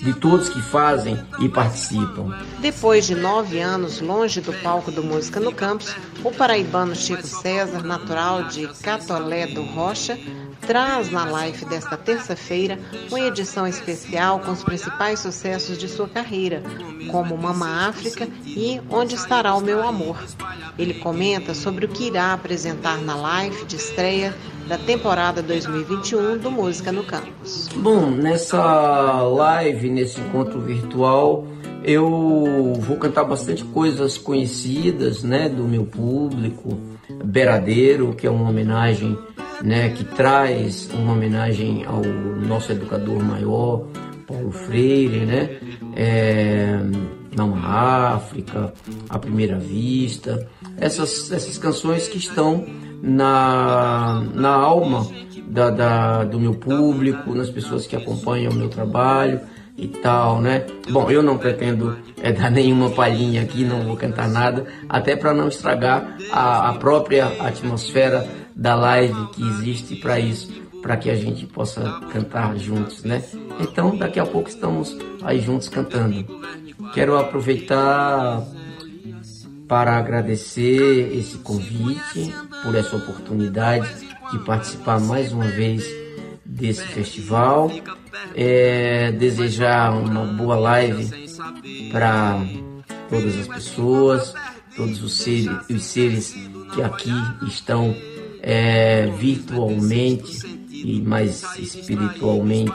de 0.00 0.12
todos 0.14 0.48
que 0.48 0.60
fazem 0.60 1.18
e 1.40 1.48
participam. 1.48 2.36
Depois 2.60 3.06
de 3.06 3.14
nove 3.14 3.60
anos 3.60 4.00
longe 4.00 4.40
do 4.40 4.52
palco 4.52 4.90
do 4.90 5.02
Música 5.02 5.40
no 5.40 5.52
Campus, 5.52 5.94
o 6.22 6.30
paraibano 6.30 6.94
Chico 6.94 7.26
César, 7.26 7.82
natural 7.82 8.44
de 8.44 8.68
Catolé 8.82 9.46
do 9.46 9.62
Rocha, 9.62 10.18
traz 10.66 11.10
na 11.10 11.24
live 11.24 11.64
desta 11.66 11.96
terça-feira 11.96 12.78
uma 13.08 13.20
edição 13.20 13.66
especial 13.66 14.40
com 14.40 14.50
os 14.50 14.64
principais 14.64 15.20
sucessos 15.20 15.78
de 15.78 15.88
sua 15.88 16.08
carreira, 16.08 16.62
como 17.10 17.36
Mama 17.36 17.88
África 17.88 18.28
e 18.44 18.80
Onde 18.90 19.14
Estará 19.14 19.54
o 19.54 19.60
Meu 19.60 19.86
Amor. 19.86 20.18
Ele 20.78 20.94
comenta 20.94 21.54
sobre 21.54 21.86
o 21.86 21.88
que 21.88 22.08
irá 22.08 22.32
apresentar 22.32 22.98
na 22.98 23.14
live 23.14 23.64
de 23.64 23.76
estreia 23.76 24.34
da 24.66 24.76
temporada 24.76 25.40
2021 25.42 26.38
do 26.38 26.50
Música 26.50 26.90
no 26.90 27.04
Campus. 27.04 27.68
Bom, 27.76 28.10
nessa 28.10 29.22
live, 29.22 29.88
nesse 29.88 30.20
encontro 30.20 30.60
virtual, 30.60 31.46
eu 31.84 32.74
vou 32.80 32.96
cantar 32.96 33.24
bastante 33.24 33.64
coisas 33.64 34.18
conhecidas, 34.18 35.22
né, 35.22 35.48
do 35.48 35.64
meu 35.64 35.84
público. 35.84 36.78
Beradeiro, 37.24 38.12
que 38.14 38.26
é 38.26 38.30
uma 38.30 38.48
homenagem, 38.48 39.16
né, 39.62 39.90
que 39.90 40.04
traz 40.04 40.88
uma 40.92 41.12
homenagem 41.12 41.84
ao 41.84 42.02
nosso 42.02 42.72
educador 42.72 43.22
maior, 43.22 43.86
Paulo 44.26 44.50
Freire, 44.50 45.24
né? 45.24 45.60
É, 45.94 46.78
África, 47.62 48.72
A 49.08 49.18
Primeira 49.18 49.58
Vista, 49.58 50.48
essas, 50.76 51.30
essas 51.30 51.58
canções 51.58 52.08
que 52.08 52.18
estão 52.18 52.66
na, 53.06 54.20
na 54.34 54.50
alma 54.50 55.06
da, 55.46 55.70
da, 55.70 56.24
do 56.24 56.40
meu 56.40 56.54
público, 56.54 57.34
nas 57.34 57.48
pessoas 57.48 57.86
que 57.86 57.94
acompanham 57.94 58.52
o 58.52 58.54
meu 58.54 58.68
trabalho 58.68 59.40
e 59.78 59.86
tal, 59.86 60.40
né? 60.40 60.66
Bom, 60.90 61.08
eu 61.08 61.22
não 61.22 61.38
pretendo 61.38 61.96
é, 62.20 62.32
dar 62.32 62.50
nenhuma 62.50 62.90
palhinha 62.90 63.42
aqui, 63.42 63.64
não 63.64 63.84
vou 63.84 63.96
cantar 63.96 64.28
nada, 64.28 64.66
até 64.88 65.14
para 65.14 65.32
não 65.32 65.48
estragar 65.48 66.16
a, 66.32 66.70
a 66.70 66.74
própria 66.74 67.26
atmosfera 67.40 68.26
da 68.54 68.74
live 68.74 69.28
que 69.32 69.42
existe 69.42 69.96
para 69.96 70.18
isso, 70.18 70.50
para 70.82 70.96
que 70.96 71.08
a 71.08 71.14
gente 71.14 71.46
possa 71.46 72.00
cantar 72.12 72.56
juntos, 72.56 73.04
né? 73.04 73.22
Então, 73.60 73.96
daqui 73.96 74.18
a 74.18 74.26
pouco 74.26 74.48
estamos 74.48 74.96
aí 75.22 75.40
juntos 75.40 75.68
cantando. 75.68 76.24
Quero 76.92 77.16
aproveitar 77.16 78.42
para 79.68 79.96
agradecer 79.96 81.12
esse 81.16 81.38
convite, 81.38 82.32
por 82.66 82.74
essa 82.74 82.96
oportunidade 82.96 83.88
de 84.32 84.38
participar 84.40 85.00
mais 85.00 85.32
uma 85.32 85.46
vez 85.46 85.84
desse 86.44 86.82
festival 86.88 87.70
é, 88.34 89.12
desejar 89.12 89.92
uma 89.92 90.24
boa 90.24 90.56
live 90.56 91.28
para 91.92 92.44
todas 93.08 93.38
as 93.38 93.46
pessoas, 93.46 94.34
todos 94.76 95.00
os 95.02 95.16
seres, 95.16 95.50
os 95.70 95.84
seres 95.84 96.34
que 96.74 96.82
aqui 96.82 97.12
estão 97.46 97.94
é, 98.42 99.06
virtualmente 99.16 100.44
e 100.70 101.00
mais 101.00 101.42
espiritualmente 101.58 102.74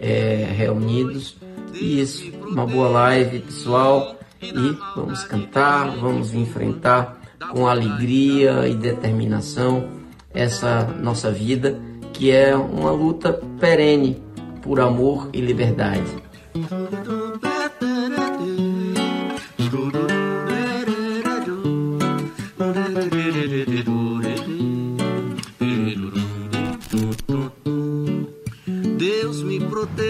é, 0.00 0.52
reunidos. 0.56 1.36
E 1.72 2.00
isso, 2.00 2.30
uma 2.48 2.66
boa 2.66 2.88
live, 2.88 3.38
pessoal. 3.40 4.16
E 4.42 4.76
vamos 4.96 5.22
cantar, 5.24 5.90
vamos 5.96 6.34
enfrentar 6.34 7.19
com 7.48 7.66
alegria 7.66 8.68
e 8.68 8.74
determinação 8.74 9.88
essa 10.32 10.84
nossa 10.84 11.30
vida, 11.30 11.78
que 12.12 12.30
é 12.30 12.54
uma 12.54 12.90
luta 12.90 13.32
perene 13.58 14.22
por 14.62 14.78
amor 14.78 15.30
e 15.32 15.40
liberdade. 15.40 16.04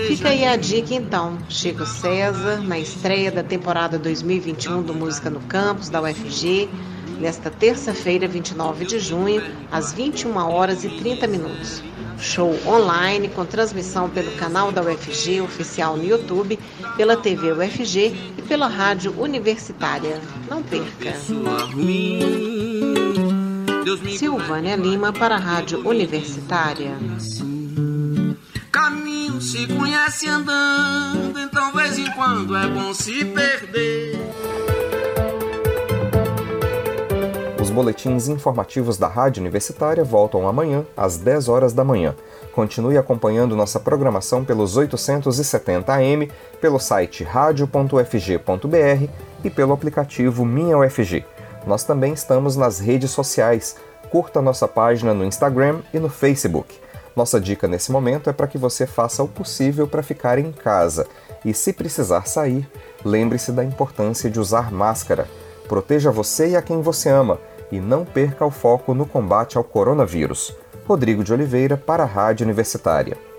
Fica 0.09 0.29
aí 0.29 0.45
a 0.45 0.57
dica 0.57 0.95
então, 0.95 1.39
Chico 1.49 1.87
César, 1.87 2.59
na 2.59 2.79
estreia 2.79 3.31
da 3.31 3.43
temporada 3.43 3.99
2021 3.99 4.83
do 4.83 4.93
Música 4.93 5.31
no 5.31 5.41
Campus, 5.41 5.89
da 5.89 6.03
UFG, 6.03 6.69
nesta 7.21 7.51
terça-feira, 7.51 8.27
29 8.27 8.85
de 8.85 8.99
junho, 8.99 9.43
às 9.71 9.93
21 9.93 10.37
horas 10.37 10.85
e 10.85 10.89
30 10.89 11.27
minutos 11.27 11.83
show 12.21 12.55
online 12.67 13.29
com 13.29 13.45
transmissão 13.45 14.09
pelo 14.09 14.31
canal 14.33 14.71
da 14.71 14.83
UFG 14.83 15.41
oficial 15.41 15.97
no 15.97 16.05
YouTube, 16.05 16.59
pela 16.97 17.17
TV 17.17 17.53
UFG 17.53 18.15
e 18.39 18.43
pela 18.43 18.67
rádio 18.67 19.19
universitária. 19.19 20.21
Não 20.49 20.63
perca. 20.63 21.15
Silvânia 24.17 24.77
Lima 24.77 25.13
para 25.13 25.37
a 25.37 25.39
Rádio 25.39 25.87
Universitária. 25.89 26.97
Caminho 28.71 29.41
se 29.41 29.67
conhece 29.67 30.29
andando, 30.29 31.39
então 31.39 31.73
vez 31.73 31.99
em 31.99 32.11
quando 32.13 32.57
é 32.57 32.69
bom 32.69 32.93
se 32.95 33.25
perder. 33.25 34.19
Boletins 37.81 38.29
informativos 38.29 38.99
da 38.99 39.09
Rádio 39.09 39.41
Universitária 39.41 40.05
voltam 40.05 40.47
amanhã, 40.47 40.85
às 40.95 41.17
10 41.17 41.49
horas 41.49 41.73
da 41.73 41.83
manhã. 41.83 42.15
Continue 42.53 42.99
acompanhando 42.99 43.57
nossa 43.57 43.81
programação 43.81 44.45
pelos 44.45 44.77
870 44.77 45.91
AM, 45.91 46.31
pelo 46.61 46.79
site 46.79 47.25
radio.ufg.br 47.25 49.09
e 49.43 49.49
pelo 49.49 49.73
aplicativo 49.73 50.45
Minha 50.45 50.77
UFG. 50.77 51.25
Nós 51.67 51.83
também 51.83 52.13
estamos 52.13 52.55
nas 52.55 52.79
redes 52.79 53.13
sociais. 53.13 53.77
Curta 54.11 54.43
nossa 54.43 54.69
página 54.69 55.15
no 55.15 55.25
Instagram 55.25 55.79
e 55.95 55.99
no 55.99 56.11
Facebook. 56.11 56.79
Nossa 57.17 57.41
dica 57.41 57.67
nesse 57.67 57.91
momento 57.91 58.29
é 58.29 58.33
para 58.35 58.47
que 58.47 58.59
você 58.59 58.87
faça 58.87 59.23
o 59.23 59.29
possível 59.29 59.89
para 59.89 60.03
ficar 60.03 60.39
em 60.39 60.53
casa. 60.53 61.07
E 61.43 61.55
se 61.55 61.73
precisar 61.73 62.29
sair, 62.29 62.69
lembre-se 63.03 63.51
da 63.53 63.65
importância 63.65 64.29
de 64.29 64.39
usar 64.39 64.71
máscara. 64.71 65.27
Proteja 65.67 66.11
você 66.11 66.49
e 66.51 66.57
a 66.57 66.63
quem 66.63 66.83
você 66.83 67.09
ama 67.09 67.39
e 67.71 67.81
não 67.81 68.05
perca 68.05 68.45
o 68.45 68.51
foco 68.51 68.95
no 68.95 69.07
combate 69.07 69.57
ao 69.57 69.65
coronavírus. 69.65 70.55
Rodrigo 70.87 71.23
de 71.23 71.33
Oliveira 71.33 71.77
para 71.77 72.03
a 72.03 72.07
Rádio 72.07 72.45
Universitária. 72.45 73.30